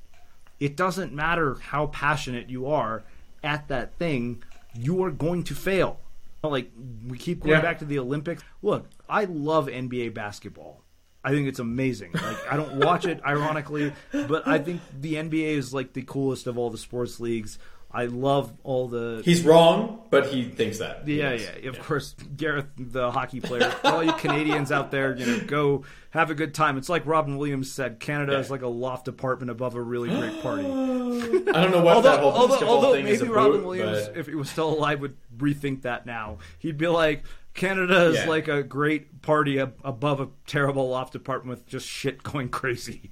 [0.59, 3.03] it doesn't matter how passionate you are
[3.41, 4.43] at that thing,
[4.75, 6.01] you are going to fail.
[6.43, 6.71] Like
[7.07, 7.61] we keep going Yeah.
[7.61, 8.43] back to the Olympics.
[8.61, 10.83] Look, I love NBA basketball.
[11.23, 12.11] I think it's amazing.
[12.13, 16.47] Like I don't watch it ironically, but I think the NBA is like the coolest
[16.47, 17.59] of all the sports leagues.
[17.91, 21.07] I love all the He's wrong, but he thinks that.
[21.07, 21.49] yeah, Yes.
[21.63, 21.69] yeah.
[21.69, 23.73] Of course, Gareth, the hockey player.
[23.83, 26.77] All you Canadians out there, you know, go have a good time.
[26.77, 30.39] It's like Robin Williams said: Canada is like a loft apartment above a really great
[30.43, 30.65] party.
[30.69, 34.17] I don't know what although, that whole although, although thing is maybe Robin Williams, but-
[34.17, 36.37] if he was still alive, would rethink that now.
[36.59, 37.23] He'd be like,
[37.55, 38.29] Canada is Yeah.
[38.29, 43.11] like a great party ab- above a terrible loft apartment with just shit going crazy.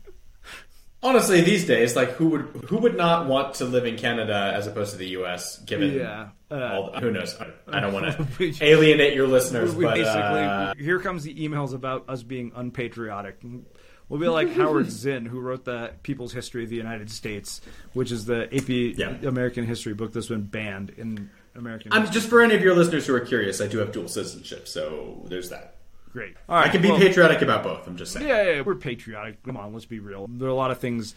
[1.04, 4.66] Honestly, these days, like who would who would not want to live in Canada as
[4.66, 5.60] opposed to the U.S.
[5.60, 7.36] Given Yeah, uh, all the, who knows?
[7.40, 11.36] I- I don't want to alienate your listeners, we but basically uh, here comes the
[11.36, 13.40] emails about us being unpatriotic.
[14.10, 17.62] We'll be like Howard Zinn, who wrote the People's History of the United States,
[17.94, 19.18] which is the AP Yeah.
[19.28, 21.94] American history book that's been banned in American.
[21.94, 22.14] I'm history.
[22.22, 23.62] just for any of your listeners who are curious.
[23.62, 25.76] I do have dual citizenship, so there's that.
[26.18, 26.36] Great.
[26.50, 27.88] All right, I can be well, patriotic about both.
[27.88, 28.28] I'm just saying.
[28.28, 29.44] Yeah, yeah, we're patriotic.
[29.44, 30.28] Come on, let's be real.
[30.28, 31.14] There are a lot of things,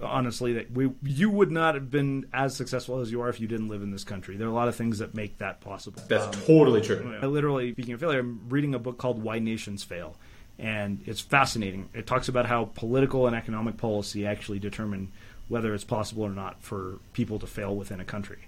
[0.00, 3.46] honestly, that we you would not have been as successful as you are if you
[3.48, 4.36] didn't live in this country.
[4.36, 6.02] There are a lot of things that make that possible.
[6.06, 7.18] That's Um, totally true.
[7.22, 10.16] I literally, speaking of failure, I'm reading a book called Why Nations Fail.
[10.58, 11.88] And it's fascinating.
[11.94, 15.10] It talks about how political and economic policy actually determine
[15.48, 18.38] whether it's possible or not for people to fail within a country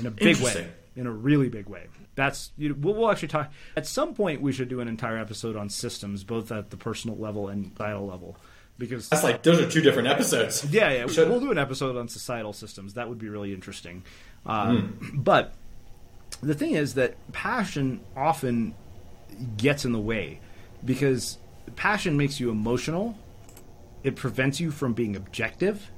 [0.00, 0.68] in a big way.
[0.96, 1.86] In a really big way.
[2.14, 4.40] That's you know, we'll, we'll actually talk at some point.
[4.40, 8.06] We should do an entire episode on systems, both at the personal level and societal
[8.06, 8.36] level,
[8.78, 10.64] because That's like those are two different episodes.
[10.70, 11.06] yeah, yeah.
[11.06, 12.94] Should- We'll do an episode on societal systems.
[12.94, 14.04] That would be really interesting.
[14.46, 15.54] Um, But
[16.42, 18.74] the thing is that passion often
[19.56, 20.40] gets in the way
[20.84, 21.38] because
[21.76, 23.16] passion makes you emotional.
[24.02, 25.90] It prevents you from being objective.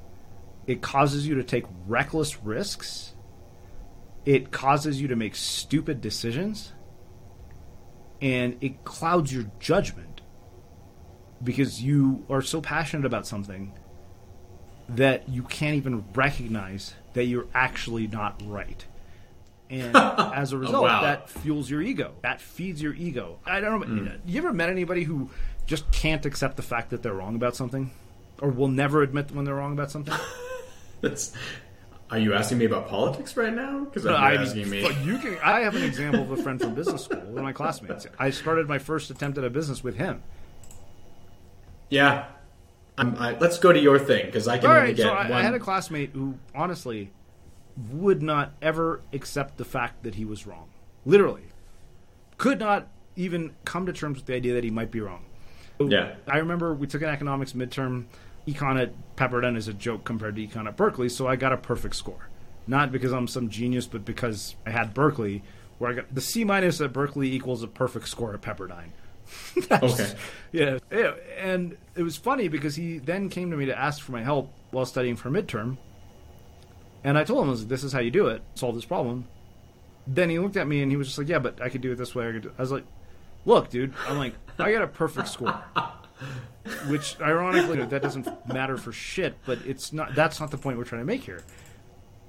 [0.66, 3.12] It causes you to take reckless risks.
[4.26, 6.72] It causes you to make stupid decisions.
[8.20, 10.20] And it clouds your judgment
[11.42, 13.72] because you are so passionate about something
[14.88, 18.84] that you can't even recognize that you're actually not right.
[19.68, 21.02] And oh, as a result, wow.
[21.02, 22.14] that fuels your ego.
[22.22, 23.38] That feeds your ego.
[23.44, 23.86] I don't know.
[23.86, 24.20] Mm.
[24.24, 25.30] You ever met anybody who
[25.66, 27.90] just can't accept the fact that they're wrong about something,
[28.40, 30.14] or will never admit when they're wrong about something?
[31.00, 31.32] That's.
[32.10, 33.84] Are you asking me about politics right now?
[33.84, 34.88] Because No, you're I asking me.
[35.02, 35.38] You can.
[35.42, 38.06] I have an example of a friend from business school, one of my classmates.
[38.18, 40.22] I started my first attempt at a business with him.
[41.90, 42.26] Yeah.
[42.98, 45.10] I'm, I, let's go to your thing because I can All only right, get so
[45.10, 45.32] I, one.
[45.32, 47.10] I had a classmate who honestly
[47.92, 50.68] would not ever accept the fact that he was wrong.
[51.04, 51.42] Literally,
[52.38, 55.24] could not even come to terms with the idea that he might be wrong.
[55.78, 56.14] Yeah.
[56.26, 58.06] I remember we took an economics midterm.
[58.46, 61.56] Econ at Pepperdine is a joke compared to econ at Berkeley, so I got a
[61.56, 62.28] perfect score.
[62.66, 65.42] Not because I'm some genius, but because I had Berkeley,
[65.78, 68.90] where I got the C minus at Berkeley equals a perfect score at Pepperdine.
[69.70, 70.12] okay.
[70.52, 74.12] Yeah, yeah, and it was funny because he then came to me to ask for
[74.12, 75.78] my help while studying for midterm,
[77.02, 78.42] and I told him, I was like, "This is how you do it.
[78.54, 79.26] Solve this problem."
[80.06, 81.92] Then he looked at me and he was just like, "Yeah, but I could do
[81.92, 82.84] it this way." I, could do-" I was like,
[83.44, 85.60] "Look, dude, I'm like, I got a perfect score."
[86.88, 89.36] Which, ironically, that doesn't matter for shit.
[89.46, 90.14] But it's not.
[90.14, 91.42] That's not the point we're trying to make here.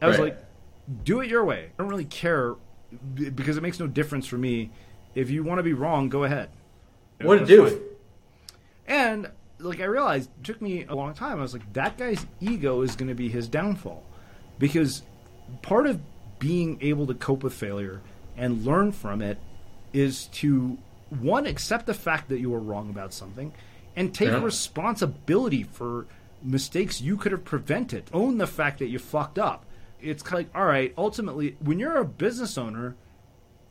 [0.02, 0.34] I was Right.
[0.36, 1.66] like, "Do it your way.
[1.78, 2.56] I don't really care
[3.14, 4.72] because it makes no difference for me.
[5.16, 6.50] If you want to be wrong, go ahead."
[7.22, 7.68] What to do?
[7.70, 7.80] fine.
[8.88, 11.40] And like I realized, it took me a long time.
[11.40, 14.04] I was like, that guy's ego is going to be his downfall,
[14.60, 15.02] because
[15.64, 16.00] part of
[16.38, 18.02] being able to cope with failure
[18.38, 19.40] and learn from it
[19.94, 20.78] is to
[21.10, 23.52] one, accept the fact that you were wrong about something,
[23.98, 24.42] and take Yeah.
[24.42, 26.06] responsibility for
[26.42, 28.06] mistakes you could have prevented.
[28.14, 29.66] Own the fact that you fucked up.
[30.00, 32.96] It's kind of like, all right, ultimately, when you're a business owner,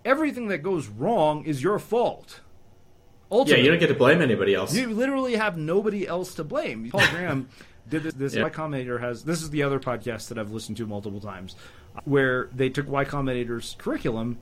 [0.04, 2.40] everything that goes wrong is your fault.
[3.30, 4.74] Yeah, you don't get to blame anybody else.
[4.74, 6.88] you literally have nobody else to blame.
[6.90, 7.48] Paul Graham
[7.88, 8.14] did this.
[8.14, 8.44] This Yeah.
[8.44, 9.24] Y Combinator has.
[9.24, 11.56] This is the other podcast that I've listened to multiple times,
[12.04, 14.38] where they took Y Combinator's curriculum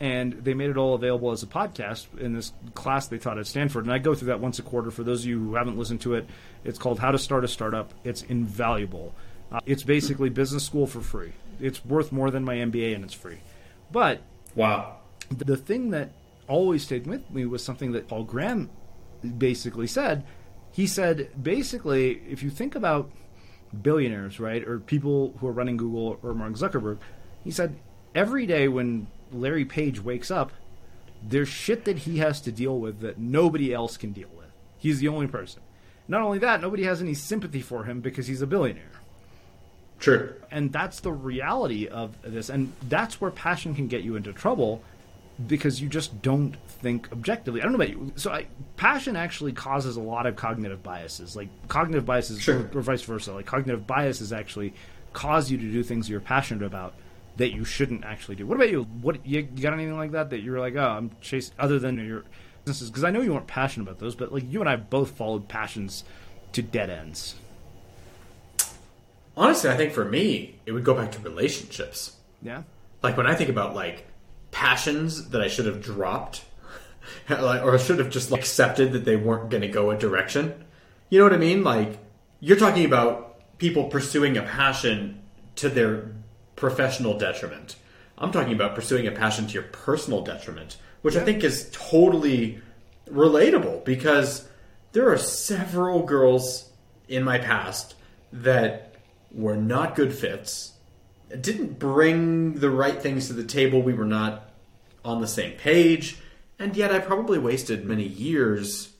[0.00, 3.46] and they made it all available as a podcast in this class they taught at
[3.46, 3.84] Stanford.
[3.84, 4.90] And I go through that once a quarter.
[4.90, 6.28] For those of you who haven't listened to it,
[6.64, 7.92] it's called How to Start a Startup.
[8.04, 9.14] It's invaluable.
[9.52, 11.32] Uh, it's basically business school for free.
[11.60, 13.38] It's worth more than my MBA and it's free.
[13.92, 14.20] But
[14.56, 14.96] Wow.
[15.30, 16.10] the thing that
[16.48, 18.70] always stayed with me was something that Paul Graham
[19.38, 20.24] basically said.
[20.72, 23.10] He said, basically, if you think about
[23.82, 26.98] billionaires, right, or people who are running Google or Mark Zuckerberg,
[27.44, 27.76] he said,
[28.14, 30.52] every day when Larry Page wakes up,
[31.22, 34.48] there's shit that he has to deal with that nobody else can deal with.
[34.78, 35.62] He's the only person.
[36.06, 38.90] Not only that, nobody has any sympathy for him because he's a billionaire
[39.98, 40.34] True.
[40.50, 44.82] and that's the reality of this and that's where passion can get you into trouble
[45.46, 49.52] because you just don't think objectively i don't know about you so I, passion actually
[49.52, 52.68] causes a lot of cognitive biases like cognitive biases Sure.
[52.74, 54.74] or, or vice versa like cognitive biases actually
[55.14, 56.94] cause you to do things you're passionate about
[57.36, 60.30] that you shouldn't actually do what about you what you, you got anything like that
[60.30, 62.24] that you're like oh i'm chasing other than your
[62.64, 65.10] businesses because i know you weren't passionate about those but like you and i both
[65.10, 66.04] followed passions
[66.52, 67.34] to dead ends
[69.36, 72.16] Honestly, I think for me, it would go back to relationships.
[72.42, 72.62] yeah
[73.02, 74.06] Like when I think about like
[74.50, 76.44] passions that I should have dropped,
[77.30, 80.64] or should have just like, accepted that they weren't going to go a direction.
[81.10, 81.64] You know what I mean?
[81.64, 81.98] Like
[82.40, 85.20] you're talking about people pursuing a passion
[85.56, 86.12] to their
[86.56, 87.76] professional detriment.
[88.16, 92.60] I'm talking about pursuing a passion to your personal detriment, which I think is totally
[93.08, 94.48] relatable because
[94.92, 96.70] there are several girls
[97.08, 97.94] in my past
[98.32, 98.94] that
[99.32, 100.72] were not good fits,
[101.40, 103.82] didn't bring the right things to the table.
[103.82, 104.50] We were not
[105.04, 106.18] on the same page,
[106.58, 108.90] and yet I probably wasted many years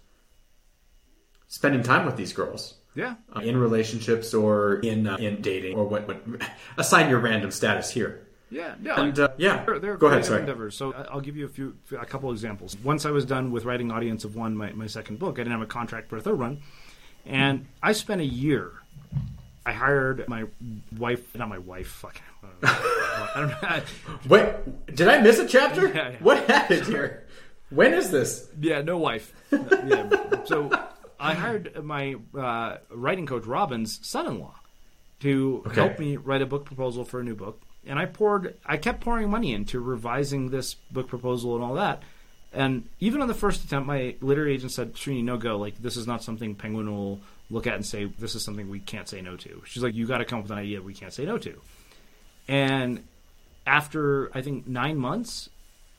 [1.47, 5.85] spending time with these girls yeah uh, in relationships or in uh, in dating or
[5.85, 6.23] what, what
[6.79, 8.21] assign your random status here.
[8.51, 9.65] Yeah, yeah, And, uh, yeah.
[9.65, 10.41] They're, they're Go ahead, sorry.
[10.41, 10.77] Endeavors.
[10.77, 12.77] So I- I'll give you a few, a couple examples.
[12.85, 15.53] Once I was done with writing Audience of One, my, my second book, I didn't
[15.53, 16.61] have a contract for a third one,
[17.27, 18.71] and I spent a year.
[19.67, 20.45] I hired my
[20.97, 21.89] wife, not my wife.
[21.89, 22.21] Fuck,
[22.63, 23.83] I don't know.
[24.29, 25.89] Wait, did I miss a chapter?
[25.89, 26.17] Yeah, yeah.
[26.21, 27.27] What happened here?
[27.71, 28.47] When is this?
[28.61, 29.33] Yeah, no wife.
[29.51, 30.09] yeah.
[30.45, 30.71] So
[31.21, 34.55] I hired my uh, writing coach, Robin's son-in-law,
[35.21, 35.75] to Okay.
[35.75, 37.61] help me write a book proposal for a new book.
[37.87, 42.03] And I poured, I kept pouring money into revising this book proposal and all that.
[42.53, 45.59] And even on the first attempt, my literary agent said, "Srini, no go.
[45.59, 48.79] Like this is not something Penguin will look at and say this is something we
[48.79, 50.95] can't say no to." She's like, "You got to come up with an idea we
[50.95, 51.61] can't say no to."
[52.47, 53.03] And
[53.67, 55.49] after I think nine months,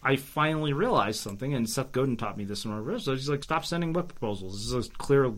[0.06, 3.18] I finally realized something, and Seth Godin taught me this in our research.
[3.18, 4.54] He's like, stop sending book proposals.
[4.54, 5.34] This is a clear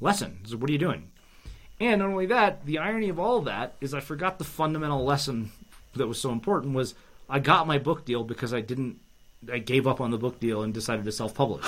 [0.00, 0.38] lesson.
[0.48, 1.10] Like, what are you doing?
[1.80, 5.04] And not only that, the irony of all of that is I forgot the fundamental
[5.04, 5.50] lesson
[5.94, 6.94] that was so important was
[7.28, 9.00] I got my book deal because I didn't,
[9.52, 11.66] I gave up on the book deal and decided to self-publish.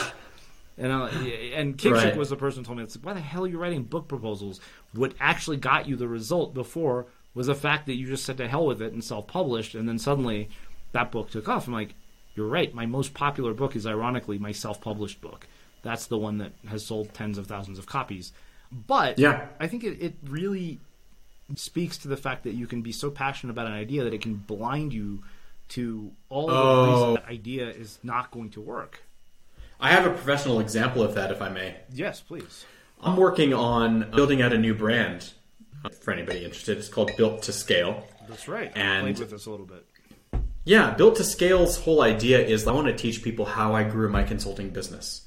[0.78, 1.06] And uh,
[1.54, 2.16] and Kingship Right.
[2.16, 4.06] was the person who told me, it's like, why the hell are you writing book
[4.06, 4.60] proposals?
[4.92, 8.46] What actually got you the result before was the fact that you just said to
[8.46, 10.48] hell with it and self-published, and then suddenly
[10.92, 11.66] that book took off.
[11.66, 11.94] I'm like,
[12.38, 12.72] you're right.
[12.72, 15.46] My most popular book is ironically my self-published book.
[15.82, 18.32] That's the one that has sold tens of thousands of copies.
[18.70, 19.48] But Yeah.
[19.58, 20.78] I think it, it really
[21.56, 24.20] speaks to the fact that you can be so passionate about an idea that it
[24.20, 25.24] can blind you
[25.70, 26.92] to all of the Oh.
[26.92, 29.02] reasons that idea is not going to work.
[29.80, 31.76] I have a professional example of that, if I may.
[31.92, 32.64] Yes, please.
[33.00, 35.32] I'm working on building out a new brand.
[36.00, 38.04] For anybody interested, it's called Built to Scale.
[38.28, 38.70] That's right.
[38.76, 39.84] I And- played with this a little bit.
[40.68, 44.10] Yeah, Built to Scale's whole idea is I want to teach people how I grew
[44.10, 45.22] my consulting business.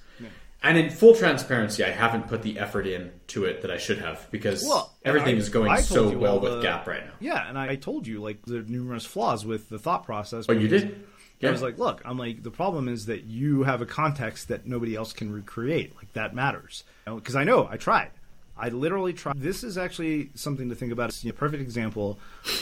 [0.63, 3.97] And in full transparency, I haven't put the effort in to it that I should
[3.97, 7.13] have because Well, everything I- is going so well all with Gap right now.
[7.19, 10.45] Yeah, and I, I told you like the numerous flaws with the thought process.
[10.47, 11.07] Oh, you did?
[11.41, 14.68] I was like, look, I'm like the problem is that you have a context that
[14.68, 15.95] nobody else can recreate.
[15.95, 18.11] Like that matters because I know I tried.
[18.55, 19.38] I literally tried.
[19.41, 21.09] This is actually something to think about.
[21.09, 22.20] It's a perfect example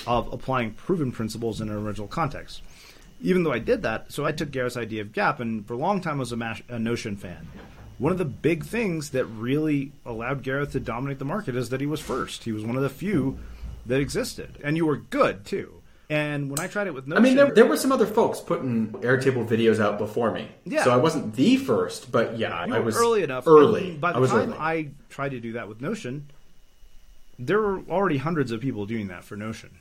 [0.07, 2.61] of applying proven principles in an original context.
[3.21, 5.77] Even though I did that, so I took Gareth's idea of Gap, and for a
[5.77, 7.47] long time I was a, Mash, a Notion fan.
[7.97, 11.81] One of the big things that really allowed Gareth to dominate the market is that
[11.81, 12.45] he was first.
[12.45, 13.37] He was one of the few
[13.85, 15.73] that existed, and you were good too.
[16.09, 18.39] And when I tried it with Notion, I mean, there, there were some other folks
[18.39, 20.47] putting Airtable videos out before me.
[20.65, 20.83] Yeah.
[20.85, 23.45] So I wasn't the first, but yeah, I was early enough.
[23.47, 23.91] Early.
[23.91, 24.57] And by the I time early.
[24.57, 26.29] I tried to do that with Notion,
[27.37, 29.71] there were already hundreds of people doing that for Notion.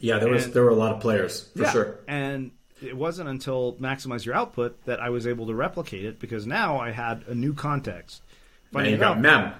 [0.00, 1.70] yeah, there was and- there were a lot of players for Yeah.
[1.72, 1.98] sure.
[2.08, 2.50] And
[2.82, 6.78] it wasn't until maximize your output that I was able to replicate it because now
[6.78, 8.22] I had a new context.
[8.72, 9.20] Now you got.
[9.20, 9.52] Mem.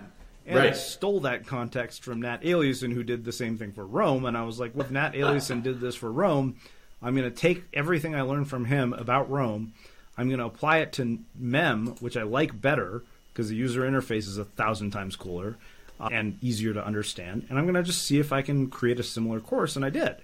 [0.46, 0.76] And I Right.
[0.76, 4.24] stole that context from Nat Eliason, who did the same thing for Roam.
[4.24, 6.56] And I was like, well, if Nat Eliason did this for Roam,
[7.02, 9.74] I'm going to take everything I learned from him about Roam.
[10.18, 13.02] I'm going to apply it to Mem, which I like better
[13.32, 15.56] because the user interface is a thousand times cooler
[16.00, 17.46] uh, and easier to understand.
[17.48, 19.76] And I'm going to just see if I can create a similar course.
[19.76, 20.16] And I did.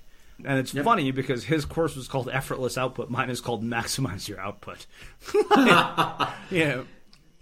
[0.45, 3.09] And it's funny because his course was called Effortless Output.
[3.09, 4.87] Mine is called Maximize Your Output.
[6.51, 6.83] yeah.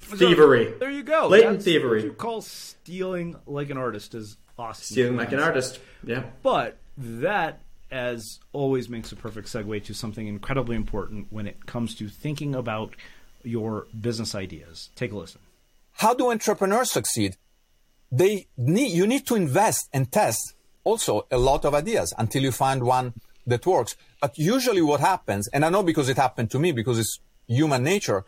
[0.08, 0.74] So, Thievery.
[0.78, 1.28] there you go.
[1.28, 2.00] Blatant That's thievery.
[2.00, 4.84] What you call stealing like an artist is awesome.
[4.84, 5.80] Stealing like an artist.
[6.04, 6.24] Yeah.
[6.42, 11.94] But that, as always, makes a perfect segue to something incredibly important when it comes
[11.96, 12.94] to thinking about
[13.42, 14.90] your business ideas.
[14.94, 15.40] Take a listen.
[15.92, 17.36] How do entrepreneurs succeed?
[18.12, 20.54] They need, you need to invest and test
[20.84, 23.14] also a lot of ideas until you find one
[23.46, 23.96] that works.
[24.20, 27.82] But usually what happens, and I know because it happened to me because it's human
[27.82, 28.24] nature,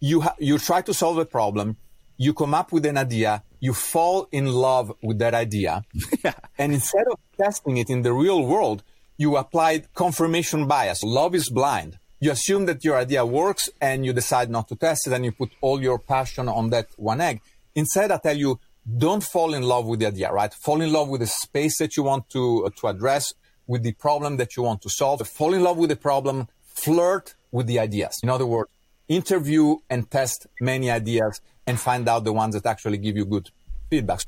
[0.00, 1.76] you, ha- you try to solve a problem,
[2.16, 5.84] you come up with an idea, you fall in love with that idea.
[6.58, 8.82] And instead of testing it in the real world,
[9.16, 11.02] you applied confirmation bias.
[11.02, 11.98] Love is blind.
[12.20, 15.32] You assume that your idea works and you decide not to test it and you
[15.32, 17.40] put all your passion on that one egg.
[17.74, 20.52] Instead, I tell you, don't fall in love with the idea, right?
[20.52, 23.32] Fall in love with the space that you want to, uh, to address,
[23.66, 25.26] with the problem that you want to solve.
[25.26, 28.20] Fall in love with the problem, flirt with the ideas.
[28.22, 28.70] In other words,
[29.08, 33.50] interview and test many ideas and find out the ones that actually give you good
[33.90, 34.20] feedback.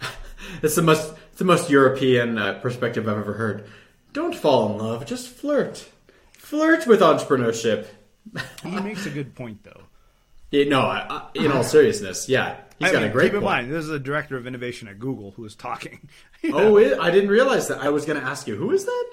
[0.62, 3.64] It's the most it's the most European uh, perspective I've ever heard.
[4.12, 5.88] Don't fall in love, just flirt.
[6.32, 7.86] Flirt with entrepreneurship.
[8.62, 9.84] He makes a good point, though.
[10.52, 13.34] Yeah, no, I, I, in all seriousness, yeah, he's I got mean, a great keep
[13.34, 13.52] in point.
[13.62, 16.08] mind, this is the director of innovation at Google who is talking.
[16.52, 17.78] Oh, it, I didn't realize that.
[17.78, 19.10] I was going to ask you, who is that?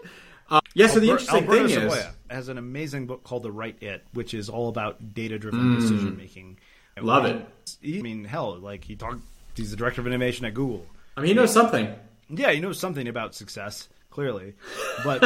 [0.49, 3.75] Uh, yeah, so the interesting Alberto thing is, has an amazing book called The Right
[3.83, 6.57] It, which is all about data-driven decision making.
[6.97, 7.03] Mm.
[7.03, 7.45] Love it.
[7.83, 9.21] I mean, hell, like he talked.
[9.55, 10.87] He's the director of innovation at Google.
[11.15, 11.93] I mean, he knows something.
[12.29, 13.89] Yeah, he knows something about success,
[14.19, 14.53] clearly.
[15.03, 15.21] But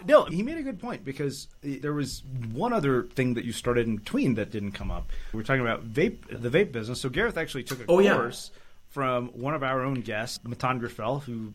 [0.06, 2.22] no, he made a good point because there was
[2.52, 5.10] one other thing that you started in between that didn't come up.
[5.32, 7.00] We are talking about vape, the vape business.
[7.00, 8.14] So Gareth actually took a Oh, yeah.
[8.14, 8.50] course
[8.88, 11.54] from one of our own guests, Mattan Griffel, who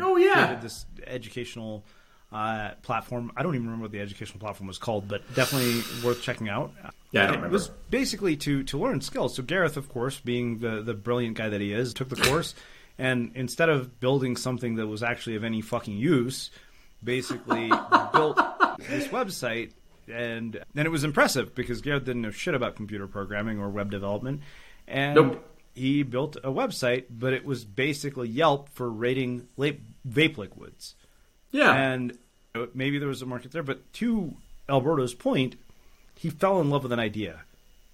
[0.00, 0.34] Oh, yeah.
[0.46, 1.84] created this educational
[2.32, 3.32] uh, platform.
[3.36, 6.72] I don't even remember what the educational platform was called, but definitely worth checking out.
[7.10, 7.52] Yeah, I don't it remember.
[7.54, 9.34] was basically to to learn skills.
[9.34, 12.54] So Gareth, of course, being the the brilliant guy that he is, took the course,
[13.00, 16.50] and instead of building something that was actually of any fucking use,
[17.02, 17.68] basically
[18.12, 18.36] built
[18.88, 19.72] this website.
[20.12, 23.90] And then it was impressive because Gareth didn't know shit about computer programming or web
[23.90, 24.42] development,
[24.88, 25.48] and Nope.
[25.74, 30.94] he built a website, but it was basically Yelp for rating vape liquids.
[31.52, 31.72] Yeah.
[31.72, 32.18] And
[32.74, 34.34] maybe there was a market there, but to
[34.68, 35.56] Alberto's point,
[36.14, 37.42] he fell in love with an idea.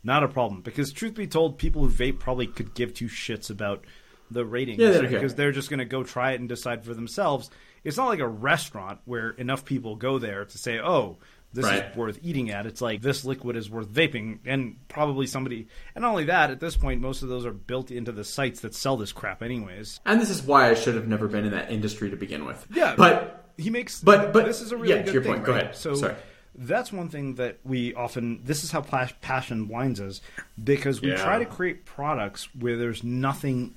[0.02, 0.62] Not a problem.
[0.62, 3.84] Because truth be told, people who vape probably could give two shits about
[4.30, 4.78] the ratings.
[4.78, 7.50] Yeah, they don't because they're just going to go try it and decide for themselves.
[7.84, 11.18] It's not like a restaurant where enough people go there to say, oh,
[11.52, 11.84] this Right.
[11.90, 12.66] is worth eating at.
[12.66, 15.68] It's like this liquid is worth vaping, and probably somebody.
[15.94, 18.60] And not only that, at this point, most of those are built into the sites
[18.60, 20.00] that sell this crap, anyways.
[20.04, 22.66] and this is why I should have never been in that industry to begin with.
[22.74, 24.00] Yeah, but he makes.
[24.02, 25.44] but- but- this is a really yeah, to good your thing, point.
[25.44, 25.76] Go ahead.
[25.76, 26.14] So Sorry.
[26.56, 28.40] that's one thing that we often.
[28.44, 30.20] This is how passion blinds us
[30.62, 31.22] because we Yeah.
[31.22, 33.76] try to create products where there's nothing.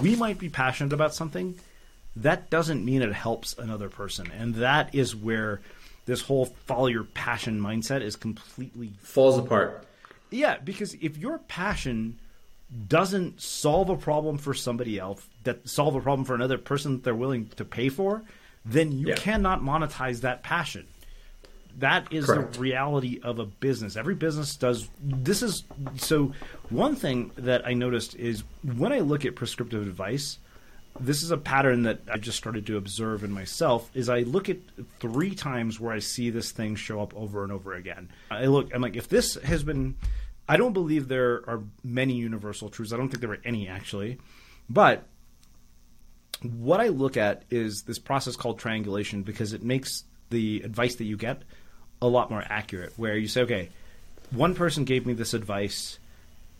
[0.00, 1.58] We might be passionate about something.
[2.16, 5.60] That doesn't mean it helps another person, and that is where
[6.06, 9.84] this whole follow your passion mindset is completely falls apart.
[10.30, 12.18] yeah, because if your passion
[12.88, 17.04] doesn't solve a problem for somebody else, that solve a problem for another person that
[17.04, 18.22] they're willing to pay for,
[18.64, 19.14] then you Yeah.
[19.16, 20.86] cannot monetize that passion.
[21.78, 22.54] That is Correct.
[22.54, 23.96] the reality of a business.
[23.96, 25.64] Every business does this is
[25.96, 26.32] so
[26.70, 30.38] one thing that I noticed is when I look at prescriptive advice,
[30.98, 34.48] this is a pattern that I just started to observe in myself is I look
[34.48, 34.58] at
[34.98, 38.10] three times where I see this thing show up over and over again.
[38.30, 39.96] I look I'm like if this has been
[40.48, 42.92] I don't believe there are many universal truths.
[42.92, 44.18] I don't think there are any actually.
[44.68, 45.06] But
[46.42, 51.04] what I look at is this process called triangulation because it makes the advice that
[51.04, 51.42] you get
[52.00, 52.92] a lot more accurate.
[52.96, 53.68] Where you say, okay,
[54.30, 55.98] one person gave me this advice.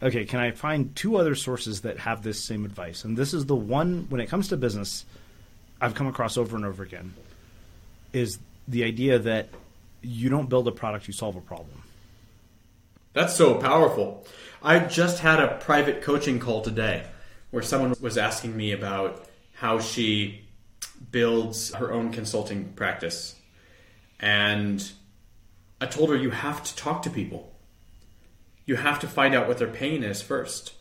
[0.02, 3.04] Okay, can I find two other sources that have this same advice?
[3.04, 5.04] And this is the one when it comes to business.
[5.80, 7.14] I've come across over and over again
[8.12, 9.48] is the idea that
[10.02, 11.82] you don't build a product, you solve a problem.
[13.12, 14.26] That's so powerful.
[14.62, 17.04] I just had a private coaching call today
[17.50, 20.42] where someone was asking me about how she
[21.10, 23.34] builds her own consulting practice.
[24.20, 24.88] And
[25.80, 27.52] I told her you have to talk to people.
[28.64, 30.74] You have to find out what their pain is first.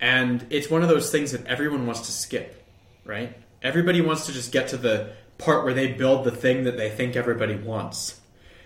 [0.00, 2.64] And it's one of those things that everyone wants to skip,
[3.04, 3.36] right?
[3.62, 6.90] Everybody wants to just get to the part where they build the thing that they
[6.90, 8.20] think everybody wants.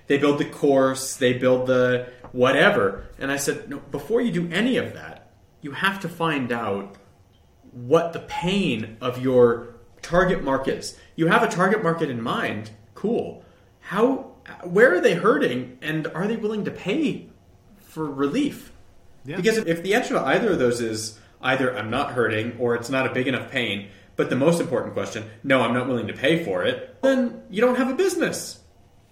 [0.06, 3.06] They build the course, they build the whatever.
[3.18, 5.30] And I said, no, before you do any of that,
[5.60, 6.96] you have to find out
[7.72, 10.98] what the pain of your target market is.
[11.16, 13.44] You have a target market in mind, cool.
[13.80, 14.32] How
[14.62, 17.28] where are they hurting and are they willing to pay
[17.78, 18.72] for relief?
[19.24, 19.36] Yeah.
[19.36, 22.90] Because if the answer to either of those is either I'm not hurting or it's
[22.90, 26.12] not a big enough pain, but the most important question, no, I'm not willing to
[26.12, 28.60] pay for it, then you don't have a business.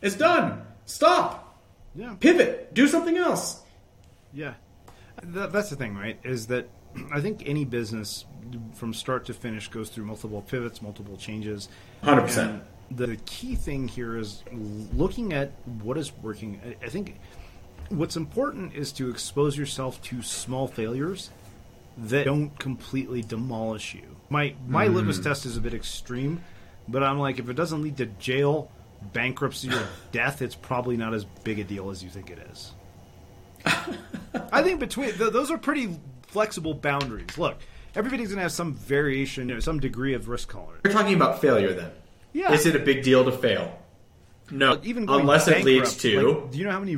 [0.03, 0.63] It's done.
[0.85, 1.61] Stop.
[1.95, 2.15] Yeah.
[2.19, 2.75] Pivot.
[2.75, 3.63] Do something else.
[4.33, 4.55] Yeah.
[5.23, 6.19] that's the thing, right?
[6.25, 6.69] Is that
[7.13, 8.25] I think any business
[8.75, 11.69] from start to finish goes through multiple pivots, multiple changes.
[12.03, 12.61] 100%.
[12.91, 16.61] The key thing here is looking at what is working.
[16.83, 17.19] I think
[17.89, 21.31] what's important is to expose yourself to small failures
[21.99, 24.17] that don't completely demolish you.
[24.29, 24.95] My my mm.
[24.95, 26.43] litmus test is a bit extreme,
[26.89, 28.71] but I'm like if it doesn't lead to jail,
[29.13, 32.73] bankruptcy, or death, it's probably not as big a deal as you think it is.
[34.53, 37.37] I think between th- those are pretty flexible boundaries.
[37.39, 37.59] Look,
[37.95, 40.83] everybody's going to have some variation, you know, some degree of risk tolerance.
[40.85, 41.91] You're talking about failure then.
[42.37, 42.53] Yeah.
[42.53, 43.79] Is it a big deal to fail?
[44.51, 44.79] No.
[44.85, 46.21] even unless it leads to.
[46.21, 46.97] Like, do you know how many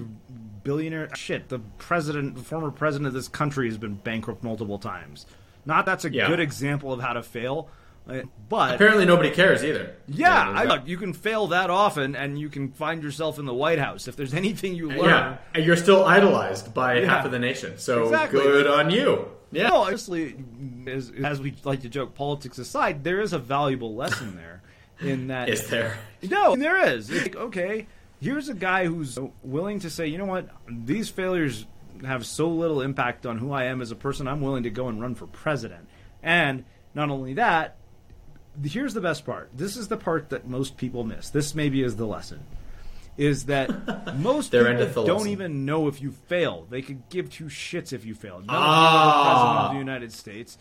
[0.64, 1.48] billionaire shit?
[1.48, 5.26] The president, the former president of this country, has been bankrupt multiple times.
[5.64, 6.26] Not that's a yeah.
[6.26, 7.70] good example of how to fail.
[8.08, 9.94] Uh, but apparently nobody cares either.
[10.08, 13.54] Yeah, I, look, you can fail that often, and you can find yourself in the
[13.54, 14.08] White House.
[14.08, 17.06] If there's anything you learn, yeah, and you're still idolized by yeah.
[17.06, 17.78] half of the nation.
[17.78, 18.40] So exactly.
[18.40, 19.28] good on you.
[19.52, 19.68] Yeah.
[19.68, 20.36] No, honestly,
[20.86, 24.62] as, as, we like to joke, politics aside, there is a valuable lesson there.
[25.00, 25.98] In that, is there?
[26.22, 27.10] No, there is.
[27.10, 27.86] Like, okay,
[28.20, 31.66] here's a guy who's willing to say, you know what, these failures
[32.04, 34.28] have so little impact on who I am as a person.
[34.28, 35.88] I'm willing to go and run for president.
[36.22, 37.76] And not only that,
[38.62, 39.50] here's the best part.
[39.54, 41.30] This is the part that most people miss.
[41.30, 42.40] This maybe is the lesson.
[43.16, 46.66] Is that most people don't even know if you fail.
[46.70, 48.38] They could give two shits if you fail.
[48.38, 49.06] None ah.
[49.06, 50.58] the president of the United States.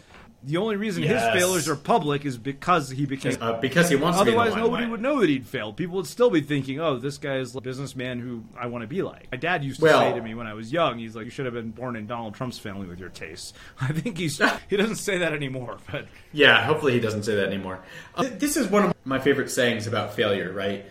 [0.48, 1.34] The only reason yes.
[1.34, 4.18] his failures are public is because he became uh, because he wants.
[4.18, 5.76] To otherwise, nobody would know that he'd failed.
[5.76, 8.88] People would still be thinking, "Oh, this guy is a businessman who I want to
[8.88, 11.18] be like." My dad used to well, say to me when I was young, "He's
[11.18, 14.18] like, you should have been born in Donald Trump's family with your tastes." I think
[14.18, 17.84] he's he doesn't say that anymore, but yeah, hopefully he doesn't say that anymore.
[18.16, 20.86] Uh, this is one of my favorite sayings about failure, right?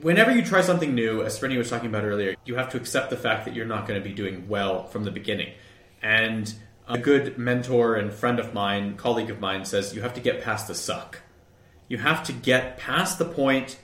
[0.00, 3.10] Whenever you try something new, as Srini was talking about earlier, you have to accept
[3.10, 5.52] the fact that you're not going to be doing well from the beginning,
[6.02, 6.52] and
[6.88, 10.42] a good mentor and friend of mine, colleague of mine, says you have to get
[10.42, 11.20] past the suck.
[11.88, 13.78] You have to get past the point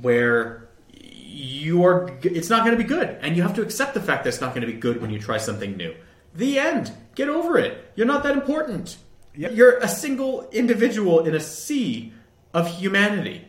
[0.00, 2.10] where you are.
[2.22, 4.40] It's not going to be good, and you have to accept the fact that it's
[4.40, 5.94] not going to be good when you try something new.
[6.34, 6.92] The end.
[7.14, 7.92] Get over it.
[7.96, 8.96] You're not that important.
[9.34, 9.52] Yep.
[9.54, 12.12] You're a single individual in a sea
[12.54, 13.46] of humanity.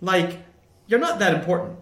[0.00, 0.38] Like
[0.86, 1.78] you're not that important.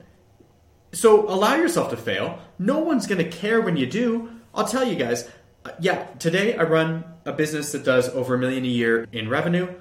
[0.92, 2.40] So allow yourself to fail.
[2.58, 4.30] No one's going to care when you do.
[4.54, 5.28] I'll tell you guys,
[5.64, 9.28] uh, yeah, today I run a business that does over a million a year in
[9.28, 9.72] revenue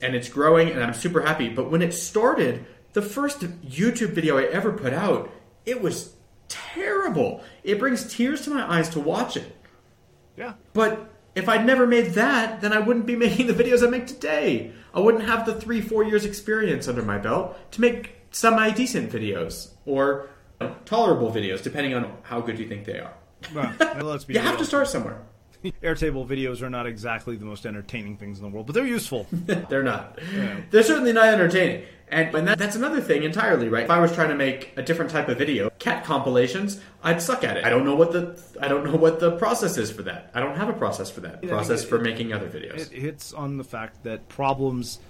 [0.00, 1.48] and it's growing and I'm super happy.
[1.48, 5.30] But when it started, the first YouTube video I ever put out,
[5.66, 6.14] it was
[6.48, 7.42] terrible.
[7.62, 9.54] It brings tears to my eyes to watch it.
[10.36, 10.54] Yeah.
[10.72, 14.06] But if I'd never made that, then I wouldn't be making the videos I make
[14.06, 14.72] today.
[14.94, 19.12] I wouldn't have the three, four years experience under my belt to make semi decent
[19.12, 20.30] videos or
[20.84, 23.14] tolerable videos, depending on how good you think they are.
[23.54, 24.48] Well, let's be you real.
[24.48, 25.20] have to start somewhere.
[25.82, 29.26] Airtable videos are not exactly the most entertaining things in the world, but they're useful.
[29.32, 30.18] they're not.
[30.32, 30.60] Yeah.
[30.70, 31.84] They're certainly not entertaining.
[32.10, 33.84] And, and that, that's another thing entirely, right?
[33.84, 37.44] If I was trying to make a different type of video, cat compilations, I'd suck
[37.44, 37.64] at it.
[37.64, 40.30] I don't know what the I don't know what the process is for that.
[40.32, 41.42] I don't have a process for that.
[41.42, 42.90] process it, for making other videos.
[42.92, 45.00] It hits on the fact that problems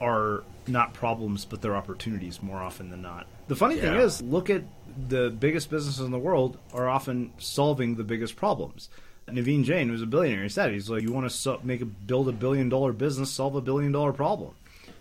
[0.00, 3.26] are not problems, but they're opportunities more often than not.
[3.48, 3.82] The funny yeah.
[3.82, 4.62] thing is, look at
[5.08, 8.88] the biggest businesses in the world are often solving the biggest problems.
[9.28, 11.84] Naveen Jain, who's a billionaire, he said he's like, you want to so- make a
[11.84, 14.54] build a billion dollar business, solve a billion dollar problem.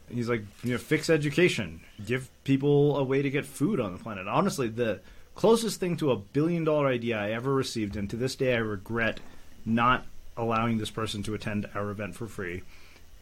[0.09, 3.93] And he's like, you know, fix education, give people a way to get food on
[3.93, 4.27] the planet.
[4.27, 4.99] Honestly, the
[5.35, 8.59] closest thing to a billion dollar idea I ever received, and to this day I
[8.59, 9.19] regret
[9.65, 10.05] not
[10.37, 12.63] allowing this person to attend our event for free.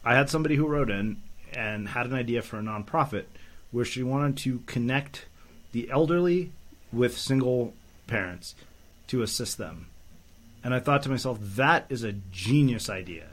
[0.03, 1.21] I had somebody who wrote in
[1.53, 3.25] and had an idea for a nonprofit
[3.73, 5.25] where she wanted to connect
[5.73, 6.51] the elderly
[6.93, 7.73] with single
[8.07, 8.55] parents
[9.07, 9.87] to assist them.
[10.63, 13.25] And I thought to myself, that is a genius idea.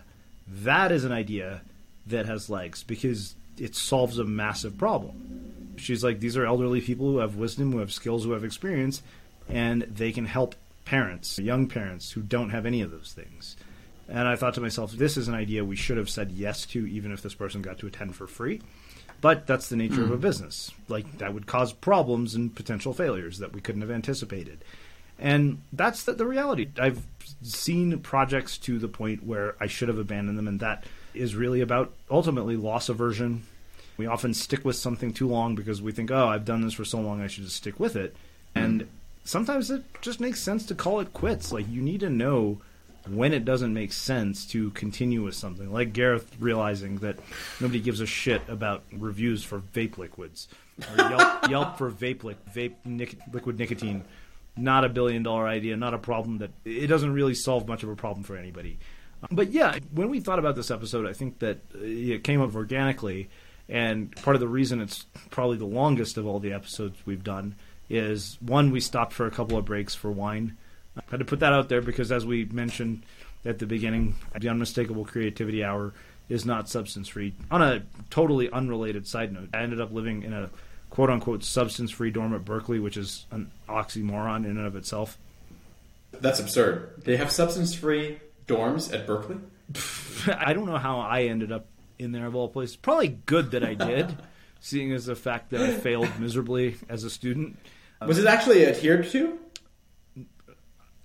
[0.48, 1.60] That is an idea
[2.06, 5.74] that has legs because it solves a massive problem.
[5.76, 9.02] She's like, these are elderly people who have wisdom, who have skills, who have experience,
[9.48, 13.56] and they can help parents, young parents who don't have any of those things.
[14.08, 16.84] And I thought to myself, this is an idea we should have said yes to,
[16.86, 18.60] even if this person got to attend for free.
[19.20, 20.04] But that's the nature mm.
[20.04, 20.70] of a business.
[20.88, 24.64] Like, that would cause problems and potential failures that we couldn't have anticipated.
[25.18, 26.68] And that's the, the reality.
[26.78, 27.04] I've
[27.42, 31.60] seen projects to the point where I should have abandoned them, and that is really
[31.60, 33.42] about ultimately loss aversion.
[33.98, 36.86] We often stick with something too long because we think, oh, I've done this for
[36.86, 38.16] so long, I should just stick with it.
[38.54, 38.88] And
[39.24, 41.52] sometimes it just makes sense to call it quits.
[41.52, 42.62] Like, you need to know
[43.14, 45.72] when it doesn't make sense to continue with something.
[45.72, 47.18] Like Gareth realizing that
[47.60, 50.48] nobody gives a shit about reviews for vape liquids.
[50.96, 54.04] Or Yelp, Yelp for vape, li- vape nic- liquid nicotine.
[54.56, 57.88] Not a billion dollar idea, not a problem that it doesn't really solve much of
[57.88, 58.78] a problem for anybody.
[59.22, 62.40] Um, but yeah, when we thought about this episode, I think that uh, it came
[62.40, 63.28] up organically.
[63.68, 67.54] And part of the reason it's probably the longest of all the episodes we've done
[67.88, 70.56] is one, we stopped for a couple of breaks for wine.
[71.08, 73.02] I had to put that out there because, as we mentioned
[73.44, 75.92] at the beginning, the Unmistakable Creativity Hour
[76.28, 77.34] is not substance free.
[77.50, 80.50] On a totally unrelated side note, I ended up living in a
[80.90, 85.18] quote unquote substance free dorm at Berkeley, which is an oxymoron in and of itself.
[86.12, 87.02] That's absurd.
[87.04, 89.36] They have substance free dorms at Berkeley?
[90.38, 91.66] I don't know how I ended up
[91.98, 92.76] in there of all places.
[92.76, 94.16] Probably good that I did,
[94.60, 97.56] seeing as the fact that I failed miserably as a student.
[98.04, 99.38] Was it actually adhered to?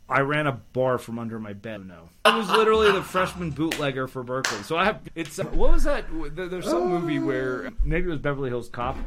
[0.07, 1.87] I ran a bar from under my bed.
[1.87, 4.61] No, I was literally the freshman bootlegger for Berkeley.
[4.63, 5.01] So I have.
[5.15, 6.05] It's what was that?
[6.35, 8.97] There's some movie where maybe it was Beverly Hills Cop,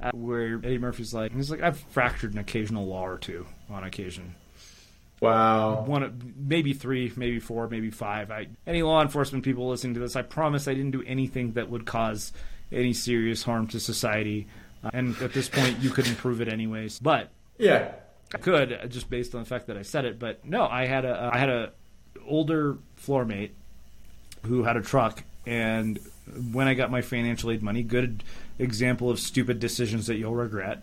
[0.00, 3.84] uh, where Eddie Murphy's like, he's like, I've fractured an occasional law or two on
[3.84, 4.34] occasion.
[5.20, 5.84] Wow.
[5.84, 8.30] One, maybe three, maybe four, maybe five.
[8.30, 11.68] I, any law enforcement people listening to this, I promise I didn't do anything that
[11.70, 12.32] would cause
[12.70, 14.46] any serious harm to society.
[14.84, 17.00] Uh, and at this point, you couldn't prove it anyways.
[17.00, 17.92] But yeah,
[18.34, 20.18] I could uh, just based on the fact that I said it.
[20.18, 21.72] But no, I had a I had a
[22.26, 23.54] older floor mate
[24.44, 25.98] who had a truck, and
[26.52, 28.22] when I got my financial aid money, good
[28.58, 30.82] example of stupid decisions that you'll regret.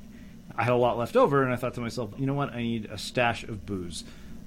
[0.57, 2.53] I had a lot left over, and I thought to myself, you know what?
[2.53, 4.05] I need a stash of booze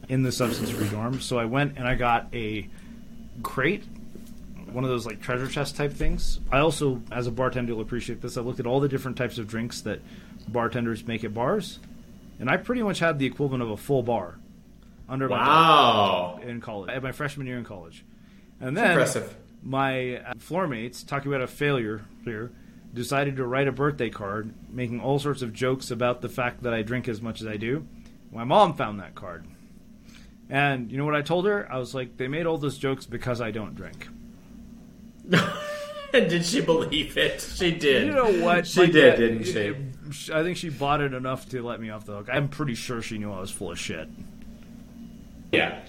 [0.09, 1.21] in the substance free dorm.
[1.21, 2.69] So I went and I got a
[3.43, 3.85] crate,
[4.73, 6.41] one of those like treasure chest type things.
[6.51, 8.37] I also, as a bartender, will appreciate this.
[8.37, 10.01] I looked at all the different types of drinks that
[10.49, 11.79] bartenders make at bars,
[12.39, 14.39] and I pretty much had the equivalent of a full bar
[15.09, 16.39] under wow.
[16.39, 18.05] my in college at my freshman year in college.
[18.61, 19.07] And then
[19.63, 22.53] my uh, floor mates talking about a failure here
[22.93, 26.73] decided to write a birthday card making all sorts of jokes about the fact that
[26.73, 27.87] I drink as much as I do.
[28.33, 29.45] My mom found that card.
[30.51, 31.71] And you know what I told her?
[31.71, 34.09] I was like, they made all those jokes because I don't drink.
[35.31, 35.41] And
[36.31, 37.41] did she believe it?
[37.41, 38.07] She did.
[38.07, 38.67] You know what?
[38.67, 39.75] She like, did, didn't she?
[40.33, 42.29] I think she bought it enough to let me off the hook.
[42.33, 44.09] I'm pretty sure she knew I was full of shit.
[45.53, 45.81] Yeah.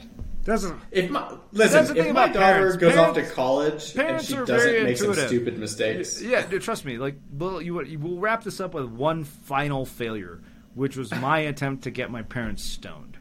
[0.46, 2.78] Doesn't if my listen if my daughter parents.
[2.78, 6.22] goes parents, off to college and she doesn't make some stupid mistakes?
[6.22, 6.98] Yeah, trust me.
[6.98, 10.40] Like, well, you, you will wrap this up with one final failure,
[10.74, 13.18] which was my attempt to get my parents stoned.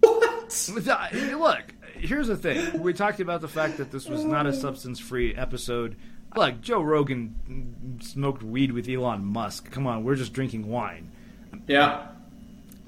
[0.00, 0.70] What?
[1.14, 2.80] Look, here's the thing.
[2.82, 5.96] We talked about the fact that this was not a substance-free episode.
[6.36, 9.70] Look, Joe Rogan smoked weed with Elon Musk.
[9.70, 11.10] Come on, we're just drinking wine.
[11.66, 12.06] Yeah.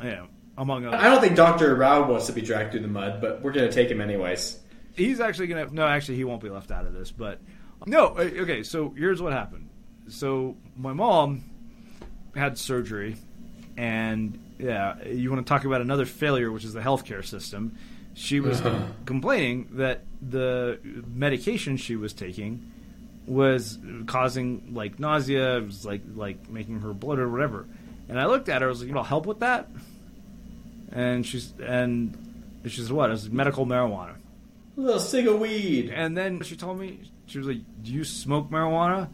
[0.03, 0.27] Yeah,
[0.57, 1.01] among others.
[1.01, 1.75] I don't think Dr.
[1.75, 4.59] Rao wants to be dragged through the mud, but we're going to take him anyways.
[4.95, 5.75] He's actually going to.
[5.75, 7.11] No, actually, he won't be left out of this.
[7.11, 7.41] But
[7.87, 8.63] no, okay.
[8.63, 9.69] So here's what happened.
[10.09, 11.45] So my mom
[12.35, 13.17] had surgery,
[13.77, 17.77] and yeah, you want to talk about another failure, which is the healthcare system.
[18.15, 18.87] She was uh-huh.
[19.07, 22.71] complaining that the medication she was taking
[23.27, 27.67] was causing like nausea, it was like like making her blood or whatever.
[28.09, 29.69] And I looked at her, I was like, "I'll help with that."
[30.91, 32.17] And she's and
[32.67, 33.11] she said, "What?
[33.11, 34.17] It's medical marijuana."
[34.77, 35.91] A little cig of weed.
[35.91, 39.09] And then she told me she was like, "Do you smoke marijuana?"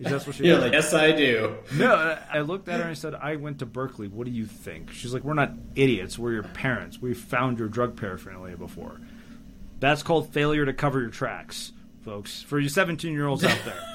[0.00, 1.56] That's what she yeah, like, yes, I do.
[1.74, 4.06] No, I looked at her and I said, I went to Berkeley.
[4.06, 4.92] What do you think?
[4.92, 6.18] She's like, We're not idiots.
[6.18, 7.00] We're your parents.
[7.00, 9.00] We've found your drug paraphernalia before.
[9.80, 11.72] That's called failure to cover your tracks,
[12.08, 12.42] folks.
[12.42, 13.80] For you 17 year olds out there.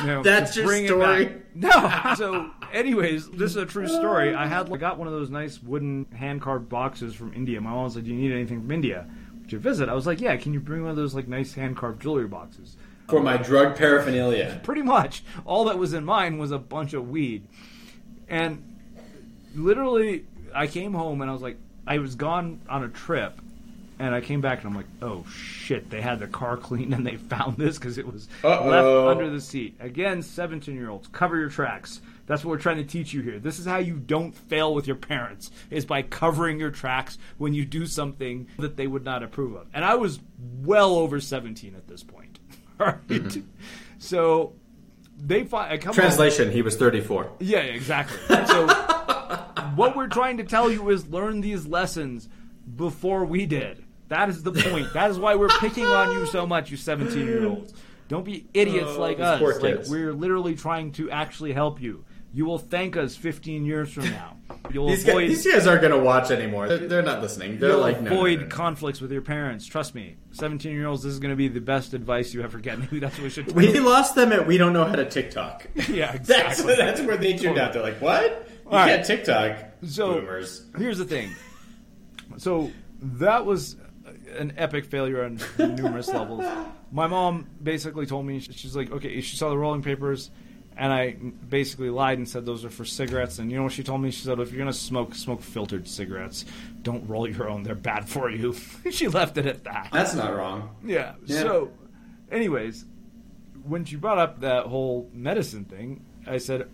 [0.00, 1.32] You know, That's your story.
[1.54, 1.70] No.
[2.16, 4.34] So, anyways, this is a true story.
[4.34, 7.60] I had I got one of those nice wooden hand carved boxes from India.
[7.60, 9.08] My mom was like, "Do you need anything from India
[9.48, 10.36] to visit?" I was like, "Yeah.
[10.36, 12.76] Can you bring one of those like nice hand carved jewelry boxes?"
[13.08, 14.60] For my drug paraphernalia.
[14.64, 15.22] Pretty much.
[15.46, 17.46] All that was in mine was a bunch of weed.
[18.28, 18.76] And
[19.54, 23.40] literally, I came home and I was like, I was gone on a trip.
[23.98, 27.06] And I came back and I'm like, oh shit, they had the car cleaned and
[27.06, 28.68] they found this because it was Uh-oh.
[28.68, 29.76] left under the seat.
[29.80, 32.00] Again, 17 year olds, cover your tracks.
[32.26, 33.38] That's what we're trying to teach you here.
[33.38, 37.54] This is how you don't fail with your parents, is by covering your tracks when
[37.54, 39.68] you do something that they would not approve of.
[39.72, 40.18] And I was
[40.64, 42.38] well over 17 at this point.
[42.78, 43.06] Right?
[43.08, 43.40] Mm-hmm.
[43.98, 44.52] So
[45.16, 47.30] they find I come home- Translation, he was 34.
[47.40, 48.18] yeah, exactly.
[48.46, 48.66] So
[49.76, 52.28] what we're trying to tell you is learn these lessons
[52.76, 53.84] before we did.
[54.08, 54.92] That is the point.
[54.94, 57.74] That is why we're picking on you so much, you 17 year olds.
[58.08, 59.40] Don't be idiots Oh, like us.
[59.40, 59.90] Like kids.
[59.90, 62.04] we're literally trying to actually help you.
[62.32, 64.36] You will thank us 15 years from now.
[64.70, 66.68] You'll These guys, avoid these guys aren't going to watch anymore.
[66.68, 67.58] They're, they're not listening.
[67.58, 68.50] They're you'll like, no, no, avoid no, no.
[68.50, 69.66] conflicts with your parents.
[69.66, 70.16] Trust me.
[70.32, 72.78] 17 year olds, this is going to be the best advice you ever get.
[72.78, 73.50] Maybe that's what we should.
[73.52, 75.66] We tell- lost them at we don't know how to TikTok.
[75.88, 76.74] Yeah, That's, exactly.
[76.76, 77.72] that's where they tuned out.
[77.72, 78.48] They're like, what?
[78.66, 78.88] You All right.
[78.96, 79.56] can't TikTok.
[79.86, 80.66] So Boomers.
[80.76, 81.30] here's the thing.
[82.36, 83.76] So that was
[84.38, 86.44] an epic failure on numerous levels.
[86.92, 90.30] My mom basically told me she's like, okay, she saw the rolling papers,
[90.76, 93.38] and I basically lied and said those are for cigarettes.
[93.38, 94.10] And you know what she told me?
[94.10, 96.44] She said, if you're gonna smoke, smoke filtered cigarettes.
[96.82, 98.54] Don't roll your own; they're bad for you.
[98.90, 99.88] she left it at that.
[99.92, 100.76] That's not wrong.
[100.84, 101.14] Yeah.
[101.24, 101.40] Yeah.
[101.40, 101.70] So,
[102.30, 102.84] anyways,
[103.64, 106.68] when she brought up that whole medicine thing, I said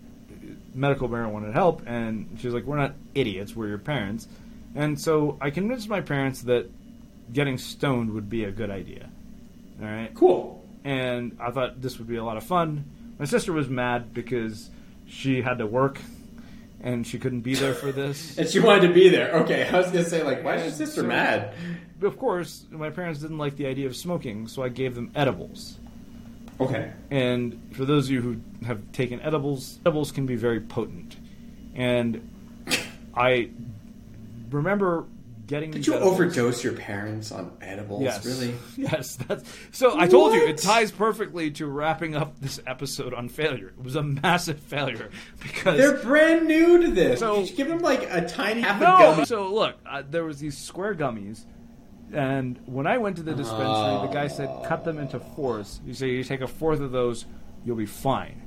[0.75, 3.55] medical marijuana would help, and she was like, "We're not idiots.
[3.55, 4.27] We're your parents."
[4.75, 6.69] And so I convinced my parents that
[7.31, 9.09] getting stoned would be a good idea.
[9.81, 10.13] All right.
[10.13, 10.63] Cool.
[10.83, 12.85] And I thought this would be a lot of fun.
[13.19, 14.69] My sister was mad because
[15.05, 15.99] she had to work
[16.81, 18.37] and she couldn't be there for this.
[18.37, 19.31] And she wanted to be there.
[19.43, 21.53] Okay, I was going to say, like, why is your sister So- mad?
[22.01, 25.77] Of course, my parents didn't like the idea of smoking, so I gave them edibles.
[26.59, 26.91] Okay.
[27.09, 31.15] And for those of you who have taken edibles, edibles can be very potent.
[31.75, 32.29] And
[33.15, 33.51] I
[34.51, 35.05] remember
[35.45, 38.01] getting Did you edibles- overdose your parents on edibles?
[38.03, 38.25] Yes.
[38.25, 38.53] Really?
[38.77, 39.15] Yes.
[39.27, 43.67] That's, so I told you, it ties perfectly to wrapping up this episode on failure.
[43.77, 45.09] It was a massive failure
[45.41, 47.19] because They're brand new to this.
[47.19, 48.97] So- you give them like a tiny half a no.
[48.97, 49.25] gummy?
[49.25, 51.45] So look, uh, there was these square gummies,
[52.13, 55.81] and when I went to the dispensary, the guy said cut them into fourths.
[55.85, 57.25] You say you take a fourth of those,
[57.65, 58.42] you'll be fine.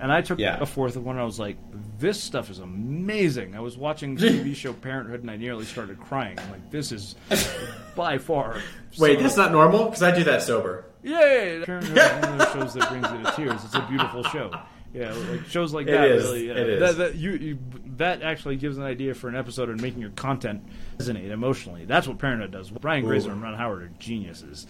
[0.00, 0.58] And I took Yeah.
[0.60, 1.56] a fourth of one, and I was like,
[1.98, 5.98] "This stuff is amazing." I was watching the TV show Parenthood, and I nearly started
[6.00, 6.38] crying.
[6.38, 7.16] I'm like, "This is
[7.96, 8.58] by far."
[8.98, 9.86] Wait, that's not normal?
[9.86, 10.84] Because I do that sober.
[11.02, 11.18] Yeah,
[11.66, 13.64] Parenthood is one of those shows that brings you to tears.
[13.64, 14.52] It's a beautiful show.
[14.94, 16.24] Yeah, like shows like It that is.
[16.24, 16.46] really.
[16.46, 16.80] Yeah, It uh, is.
[16.80, 17.58] That, that, you, you,
[17.98, 20.62] that actually gives an idea for an episode and making your content
[20.96, 21.84] resonate emotionally.
[21.84, 22.70] That's what Parenthood does.
[22.70, 24.66] Brian Grazer and Ron Howard are geniuses.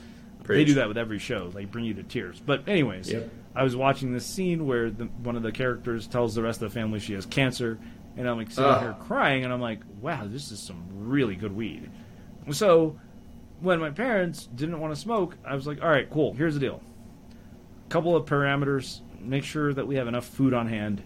[0.56, 1.48] They do that with every show.
[1.48, 2.40] They bring you to tears.
[2.44, 3.30] But anyways, Yep.
[3.54, 6.70] I was watching this scene where the, one of the characters tells the rest of
[6.72, 7.78] the family she has cancer,
[8.16, 11.54] and I'm like sitting here crying, and I'm like, wow, this is some really good
[11.54, 11.90] weed.
[12.52, 12.98] So
[13.60, 16.32] when my parents didn't want to smoke, I was like, all right, cool.
[16.34, 16.80] Here's the deal.
[17.86, 19.00] A Couple of parameters.
[19.20, 21.02] Make sure that we have enough food on hand.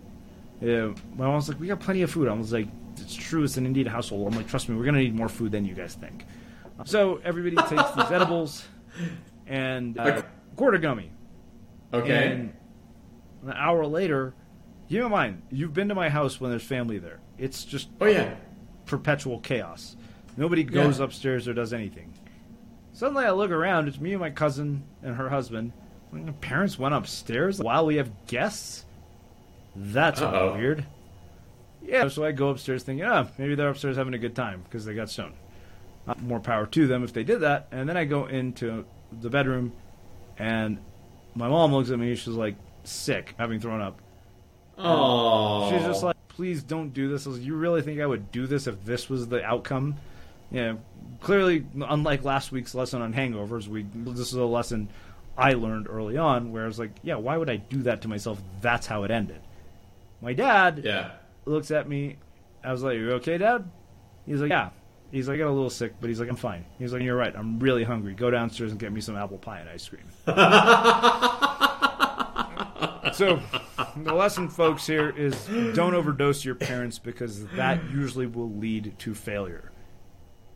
[0.61, 2.29] Yeah, my mom was like, we got plenty of food.
[2.29, 2.69] I was like,
[2.99, 3.43] it's true.
[3.43, 4.31] It's an Indian household.
[4.31, 6.25] I'm like, trust me, we're gonna need more food than you guys think.
[6.85, 8.65] So everybody takes these edibles
[9.47, 10.23] and uh,
[10.57, 11.11] quarter gummy.
[11.93, 12.33] Okay.
[12.33, 12.55] And
[13.45, 14.35] an hour later,
[14.89, 17.21] keep in mind, you've been to my house when there's family there.
[17.39, 18.35] It's just oh, yeah.
[18.87, 19.97] perpetual chaos.
[20.37, 21.05] Nobody goes Yeah.
[21.05, 22.13] upstairs or does anything.
[22.95, 23.89] Suddenly, I look around.
[23.89, 25.73] It's me and my cousin and her husband.
[26.11, 28.85] My parents went upstairs while we have guests.
[29.75, 30.85] That's weird.
[31.83, 34.85] Yeah, so I go upstairs thinking, ah, maybe they're upstairs having a good time because
[34.85, 35.35] they got stoned.
[36.07, 37.69] Uh, more power to them if they did that.
[37.73, 38.85] And then I go into
[39.21, 39.73] the bedroom,
[40.39, 40.79] and
[41.35, 42.15] my mom looks at me.
[42.15, 43.99] She's like sick, having thrown up.
[44.79, 45.71] Oh.
[45.71, 47.27] She's just like, please don't do this.
[47.27, 49.97] I was like, you really think I would do this if this was the outcome?
[50.51, 50.75] Yeah,
[51.21, 54.89] clearly, unlike last week's lesson on hangovers, we this is a lesson
[55.37, 58.09] I learned early on where I was like, yeah, why would I do that to
[58.09, 58.43] myself?
[58.61, 59.41] That's how it ended.
[60.21, 61.13] My dad Yeah.
[61.47, 62.17] looks at me.
[62.63, 63.69] I was like, you okay, dad?
[64.27, 64.71] He's like, yeah.
[65.13, 66.65] He's like, I got a little sick, but he's like, I'm fine.
[66.79, 67.37] He's like, you're right.
[67.37, 68.15] I'm really hungry.
[68.15, 70.05] Go downstairs and get me some apple pie and ice cream.
[73.13, 73.39] so,
[73.95, 75.37] the lesson, folks, here is
[75.75, 79.71] don't overdose your parents because that usually will lead to failure.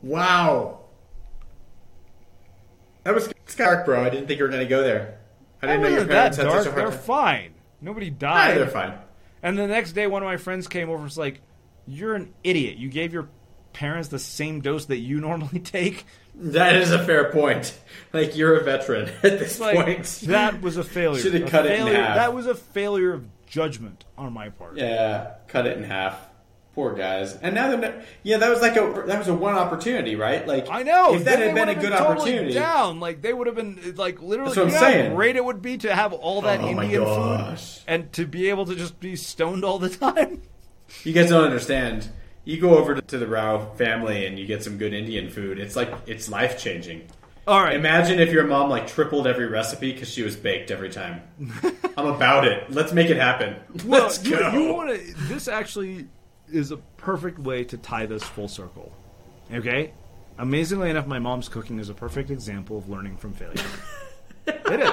[0.00, 0.80] Wow.
[3.04, 4.02] That was dark, bro.
[4.02, 5.18] I didn't think you were going to go there.
[5.60, 7.52] I didn't know your parents had dark, such a hard they're fine.
[7.82, 8.56] Nobody died.
[8.56, 8.94] they're fine.
[9.42, 11.42] And the next day, one of my friends came over and was like,
[11.86, 12.78] You're an idiot.
[12.78, 13.28] You gave your
[13.76, 16.04] parents the same dose that you normally take?
[16.34, 17.78] That is a fair point.
[18.12, 20.04] Like you're a veteran at this Like, point.
[20.24, 21.20] that was a failure.
[21.22, 22.16] Should have A cut it in half.
[22.16, 24.76] That was a failure of judgment on my part.
[24.76, 26.18] Yeah, cut it in half.
[26.74, 27.34] Poor guys.
[27.36, 30.46] And now they're, ne- yeah, that was like a that was a one opportunity, right?
[30.46, 31.14] Like I know.
[31.14, 32.52] if that had been a would've good totally opportunity.
[32.52, 33.00] down.
[33.00, 34.50] Like they would have been like literally.
[34.54, 35.14] That's what I'm you know how saying.
[35.14, 37.58] great it would be to have all that Oh Indian food
[37.88, 40.42] and to be able to just be stoned all the time.
[41.02, 42.10] You guys don't understand.
[42.46, 45.58] You go over to, the Rao family and you get some good Indian food.
[45.58, 47.08] It's like it's life changing.
[47.44, 47.74] All right.
[47.74, 51.22] Imagine if your mom like tripled every recipe because she was baked every time.
[51.96, 52.70] I'm about it.
[52.70, 53.56] Let's make it happen.
[53.84, 54.52] Well, Let's you, go.
[54.52, 55.14] you want to?
[55.24, 56.06] This actually
[56.48, 58.92] is a perfect way to tie this full circle.
[59.52, 59.92] Okay.
[60.38, 63.64] Amazingly enough, my mom's cooking is a perfect example of learning from failure.
[64.46, 64.92] it is.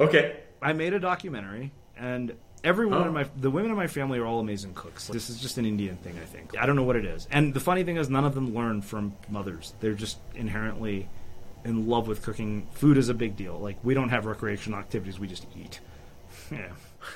[0.00, 0.36] okay.
[0.62, 2.32] I made a documentary, and
[2.64, 3.06] everyone Oh.
[3.06, 5.08] in my the women in my family are all amazing cooks.
[5.08, 6.56] This is just an Indian thing, I think.
[6.58, 7.26] I don't know what it is.
[7.30, 9.74] And the funny thing is, none of them learn from mothers.
[9.80, 11.08] They're just inherently
[11.64, 12.66] in love with cooking.
[12.72, 13.58] Food is a big deal.
[13.58, 15.80] Like we don't have recreational activities; we just eat.
[16.50, 16.70] Yeah,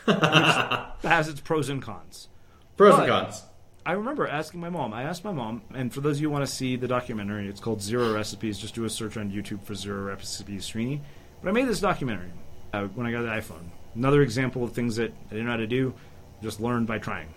[0.04, 0.16] Which
[1.10, 2.28] has its pros and cons.
[2.76, 3.42] Pros and cons.
[3.84, 4.92] I remember asking my mom.
[4.94, 7.48] I asked my mom, and for those of you who want to see the documentary,
[7.48, 8.58] it's called Zero Recipes.
[8.58, 11.00] Just do a search on YouTube for Zero Recipes Srini.
[11.42, 12.30] But I made this documentary
[12.72, 13.64] uh, when I got the iPhone.
[13.94, 15.94] Another example of things that I didn't know how to do,
[16.42, 17.28] just learned by trying.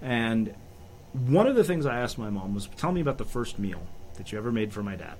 [0.00, 0.54] And
[1.12, 3.86] one of the things I asked my mom was, "Tell me about the first meal
[4.14, 5.16] that you ever made for my dad."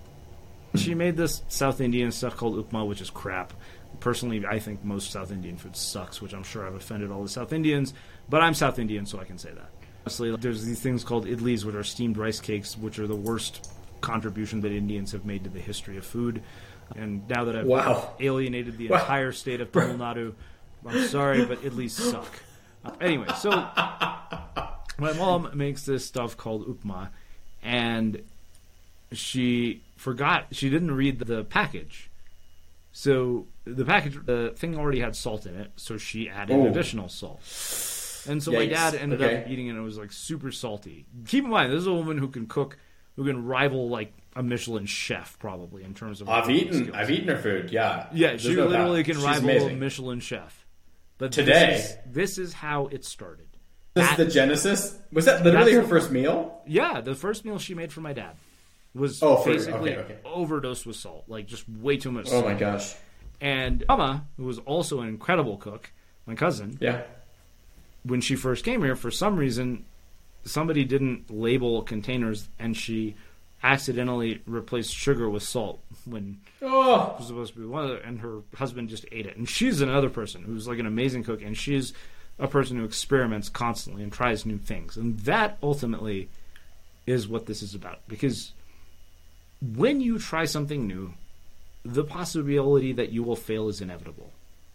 [0.74, 3.52] She made this South Indian stuff called upma, which is crap.
[4.00, 7.28] Personally, I think most South Indian food sucks, which I'm sure I've offended all the
[7.28, 7.94] South Indians,
[8.28, 9.70] but I'm South Indian, so I can say that.
[10.04, 13.72] Honestly, there's these things called idlis, which are steamed rice cakes, which are the worst
[14.02, 16.42] contribution that Indians have made to the history of food.
[16.96, 18.14] And now that I've Wow.
[18.20, 18.98] alienated the Wow.
[19.00, 20.34] entire state of Tamil Nadu,
[20.86, 22.40] I'm sorry, but idlis suck.
[22.84, 23.50] Uh, anyway, so
[24.98, 27.10] my mom makes this stuff called upma,
[27.62, 28.22] and
[29.12, 32.10] she forgot she didn't read the package.
[32.92, 36.66] So the package, the thing already had salt in it, so she added Oh.
[36.66, 37.40] additional salt.
[38.28, 41.06] And so my dad ended up eating it, and it was like super salty.
[41.26, 42.76] Keep in mind, this is a woman who can cook,
[43.16, 46.28] who can rival like a Michelin chef, probably in terms of.
[46.28, 46.74] I've eaten.
[46.84, 46.96] skills.
[46.96, 47.70] I've eaten her food.
[47.70, 48.06] Yeah.
[48.12, 49.06] Yeah, There's she no literally doubt.
[49.06, 49.72] can She's rival a.
[49.74, 50.64] Michelin chef.
[51.18, 51.70] But Today.
[51.72, 53.46] this is, this is how it started.
[53.94, 54.96] This is the genesis.
[55.12, 56.62] Was that literally her first meal?
[56.66, 58.36] Yeah, the first meal she made for my dad
[58.94, 60.18] was Oh, for- basically okay, okay.
[60.24, 62.26] overdosed with salt, like just way too much.
[62.28, 62.44] Oh salt.
[62.44, 62.94] my gosh.
[63.40, 65.90] And Mama, who was also an incredible cook,
[66.26, 67.02] my cousin, Yeah.
[68.04, 69.84] when she first came here, for some reason,
[70.44, 73.16] somebody didn't label containers, and she
[73.62, 77.12] accidentally replaced sugar with salt when Oh.
[77.14, 79.36] it was supposed to be one of the, and her husband just ate it.
[79.36, 81.92] And she's another person who's like an amazing cook, and she's
[82.38, 84.96] a person who experiments constantly and tries new things.
[84.96, 86.28] And that ultimately
[87.06, 88.00] is what this is about.
[88.06, 88.52] Because
[89.60, 91.14] when you try something new,
[91.84, 94.30] the possibility that you will fail is inevitable.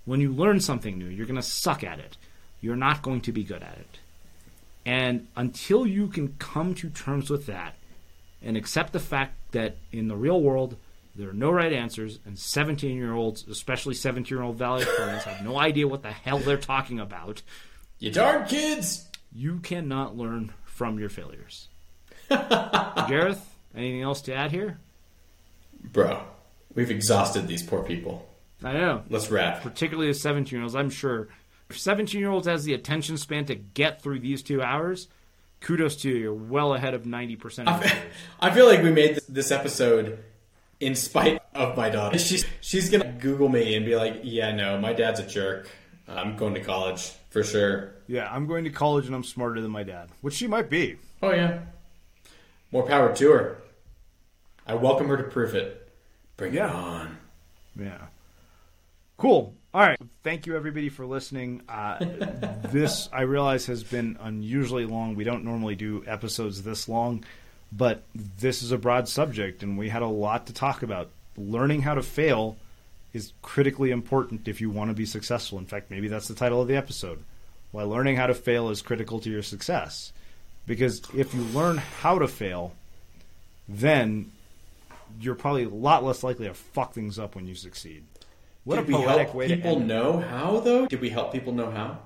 [0.06, 2.18] When you learn something new, you're going to suck at it.
[2.60, 4.00] You're not going to be good at it.
[4.86, 7.76] And until you can come to terms with that
[8.44, 10.76] and accept the fact that in the real world,
[11.16, 15.46] there are no right answers, and 17 year olds, especially 17 year old valedictorians, have
[15.46, 17.42] no idea what the hell they're talking about,
[18.00, 19.08] You darn kids.
[19.32, 21.68] you cannot learn from your failures.
[22.30, 24.80] Gareth, anything else to add here?
[25.92, 26.24] Bro,
[26.74, 28.28] we've exhausted these poor people.
[28.64, 29.04] I know.
[29.10, 29.62] Let's wrap.
[29.62, 31.28] Particularly the 17 year olds, I'm sure.
[31.70, 35.08] If 17 year olds has the attention span to get through these two hours,
[35.64, 36.16] kudos to you.
[36.16, 37.94] You're well ahead of 90% of your.
[38.40, 40.20] I feel like we made this, this episode
[40.80, 42.20] in spite of my daughter.
[42.20, 45.70] She's she's gonna Google me and be like, "Yeah, no, my dad's a jerk.
[46.08, 49.72] I'm going to college for sure." Yeah, I'm going to college and I'm smarter than
[49.72, 50.98] my dad, which she might be.
[51.24, 51.62] Oh yeah,
[52.72, 53.58] more power to her.
[54.68, 55.90] I welcome her to prove it.
[56.38, 56.70] Bring Yeah.
[56.70, 57.18] it on.
[57.80, 57.98] Yeah.
[59.18, 59.56] Cool.
[59.74, 60.00] All right.
[60.24, 61.64] Thank you, everybody, for listening.
[61.68, 61.98] Uh,
[62.72, 65.16] this, I realize, has been unusually long.
[65.16, 67.24] We don't normally do episodes this long,
[67.72, 71.10] but this is a broad subject, and we had a lot to talk about.
[71.36, 72.56] Learning how to fail
[73.14, 75.58] is critically important if you want to be successful.
[75.58, 77.24] In fact, maybe that's the title of the episode.
[77.72, 80.14] Why learning how to fail is critical to your success.
[80.68, 82.76] Because if you learn how to fail,
[83.68, 84.32] then
[85.20, 88.04] you're probably a lot less likely to fuck things up when you succeed.
[88.64, 90.86] What Did a we poetic help way to people know how though?
[90.88, 92.00] Did we help people know how,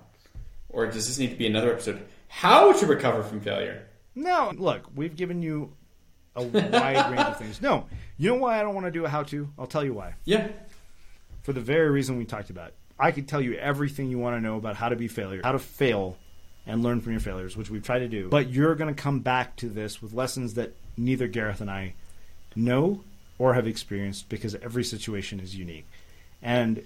[0.70, 2.02] or does this need to be another episode?
[2.28, 3.88] How to recover from failure?
[4.16, 5.74] No, look, we've given you
[6.36, 7.62] a wide range of things.
[7.62, 7.86] No,
[8.18, 9.50] you know why I don't want to do a how to?
[9.58, 10.16] I'll tell you why.
[10.26, 10.48] Yeah.
[11.44, 12.74] For the very reason we talked about.
[13.00, 15.52] I could tell you everything you want to know about how to be failure, how
[15.52, 16.18] to fail
[16.66, 18.28] and learn from your failures, which we've tried to do.
[18.30, 21.94] But you're going to come back to this with lessons that neither Gareth and I
[22.56, 23.04] know
[23.38, 25.86] or have experienced because every situation is unique.
[26.42, 26.84] And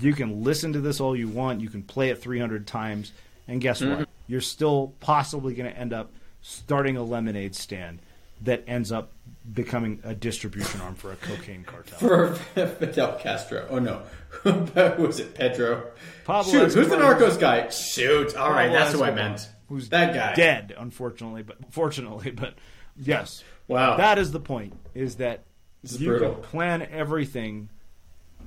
[0.00, 3.12] you can listen to this all you want, you can play it 300 times,
[3.48, 4.00] and guess mm-hmm.
[4.00, 4.08] what?
[4.26, 8.00] You're still possibly going to end up starting a lemonade stand
[8.42, 9.12] that ends up
[9.52, 11.98] becoming a distribution arm for a cocaine cartel.
[11.98, 13.66] For Fidel Castro.
[13.70, 14.02] Oh no.
[14.42, 15.34] who was it?
[15.34, 15.90] Pedro?
[16.24, 16.82] Pablo Shoot, Escobar.
[16.82, 16.96] who's the
[17.36, 17.68] Narcos guy?
[17.68, 18.36] Shoot.
[18.36, 19.48] All right, Pablo that's Escobar, who I meant.
[19.68, 20.34] Who's that guy?
[20.34, 22.54] Dead, unfortunately, but fortunately, but
[22.96, 23.42] yes.
[23.68, 23.96] Wow.
[23.96, 24.74] That is the point.
[24.94, 25.44] Is that
[25.82, 26.34] you brutal.
[26.34, 27.68] can plan everything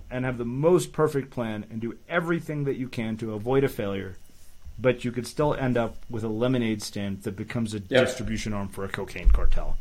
[0.10, 3.70] and have the most perfect plan and do everything that you can to avoid a
[3.70, 4.16] failure,
[4.80, 8.06] but you could still end up with a lemonade stand that becomes a yep.
[8.06, 9.78] distribution arm for a cocaine cartel.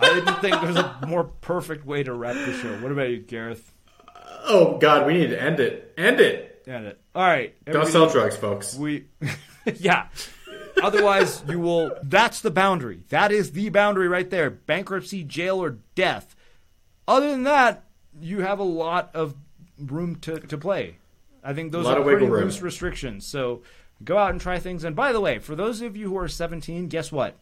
[0.00, 2.74] I didn't think there's a more perfect way to wrap the show.
[2.80, 3.72] What about you, Gareth?
[4.44, 5.94] Oh God, we need to end it.
[5.96, 6.64] End it.
[6.66, 7.00] End it.
[7.14, 7.54] All right.
[7.64, 8.74] Don't sell drugs, folks.
[8.74, 9.06] We,
[9.76, 10.08] yeah.
[10.82, 11.92] Otherwise, you will.
[12.02, 13.02] That's the boundary.
[13.10, 14.50] That is the boundary right there.
[14.50, 16.34] Bankruptcy, jail, or death.
[17.06, 17.84] Other than that,
[18.20, 19.34] you have a lot of
[19.78, 20.96] room to, to play.
[21.42, 23.26] I think those are pretty loose restrictions.
[23.26, 23.62] So
[24.04, 24.84] go out and try things.
[24.84, 27.36] And by the way, for those of you who are 17, guess what?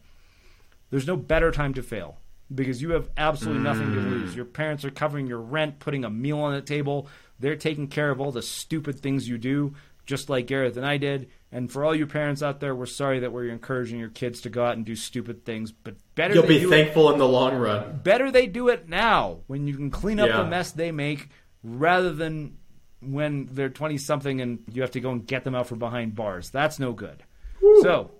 [0.89, 2.17] There's no better time to fail
[2.53, 4.35] because you have absolutely nothing to lose.
[4.35, 7.07] Your parents are covering your rent, putting a meal on the table.
[7.39, 9.73] They're taking care of all the stupid things you do,
[10.05, 11.29] just like Gareth and I did.
[11.53, 14.49] And for all you parents out there, we're sorry that we're encouraging your kids to
[14.49, 17.57] go out and do stupid things, but better you'll be thankful it, in the long
[17.57, 17.99] run.
[18.01, 20.37] Better they do it now when you can clean up yeah.
[20.37, 21.27] the mess they make,
[21.61, 22.57] rather than
[23.01, 26.15] when they're twenty something and you have to go and get them out from behind
[26.15, 26.51] bars.
[26.51, 27.23] That's no good.
[27.61, 27.81] Woo.
[27.81, 28.11] So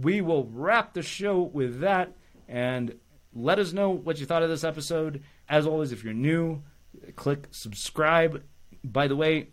[0.00, 2.16] we will wrap the show with that
[2.48, 2.98] and
[3.32, 5.22] let us know what you thought of this episode.
[5.48, 6.62] As always, if you're new,
[7.14, 8.42] click subscribe.
[8.84, 9.50] By the way,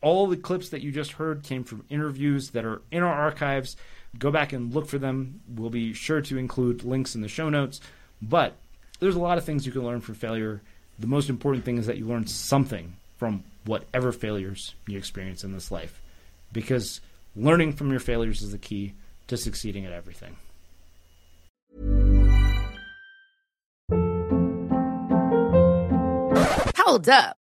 [0.00, 3.76] all the clips that you just heard came from interviews that are in our archives.
[4.18, 5.40] Go back and look for them.
[5.48, 7.80] We'll be sure to include links in the show notes.
[8.22, 8.56] But
[9.00, 10.62] there's a lot of things you can learn from failure.
[10.98, 15.52] The most important thing is that you learn something from whatever failures you experience in
[15.52, 16.00] this life.
[16.52, 17.00] Because
[17.36, 18.94] learning from your failures is the key
[19.26, 20.36] to succeeding at everything.
[26.76, 27.37] Hold up.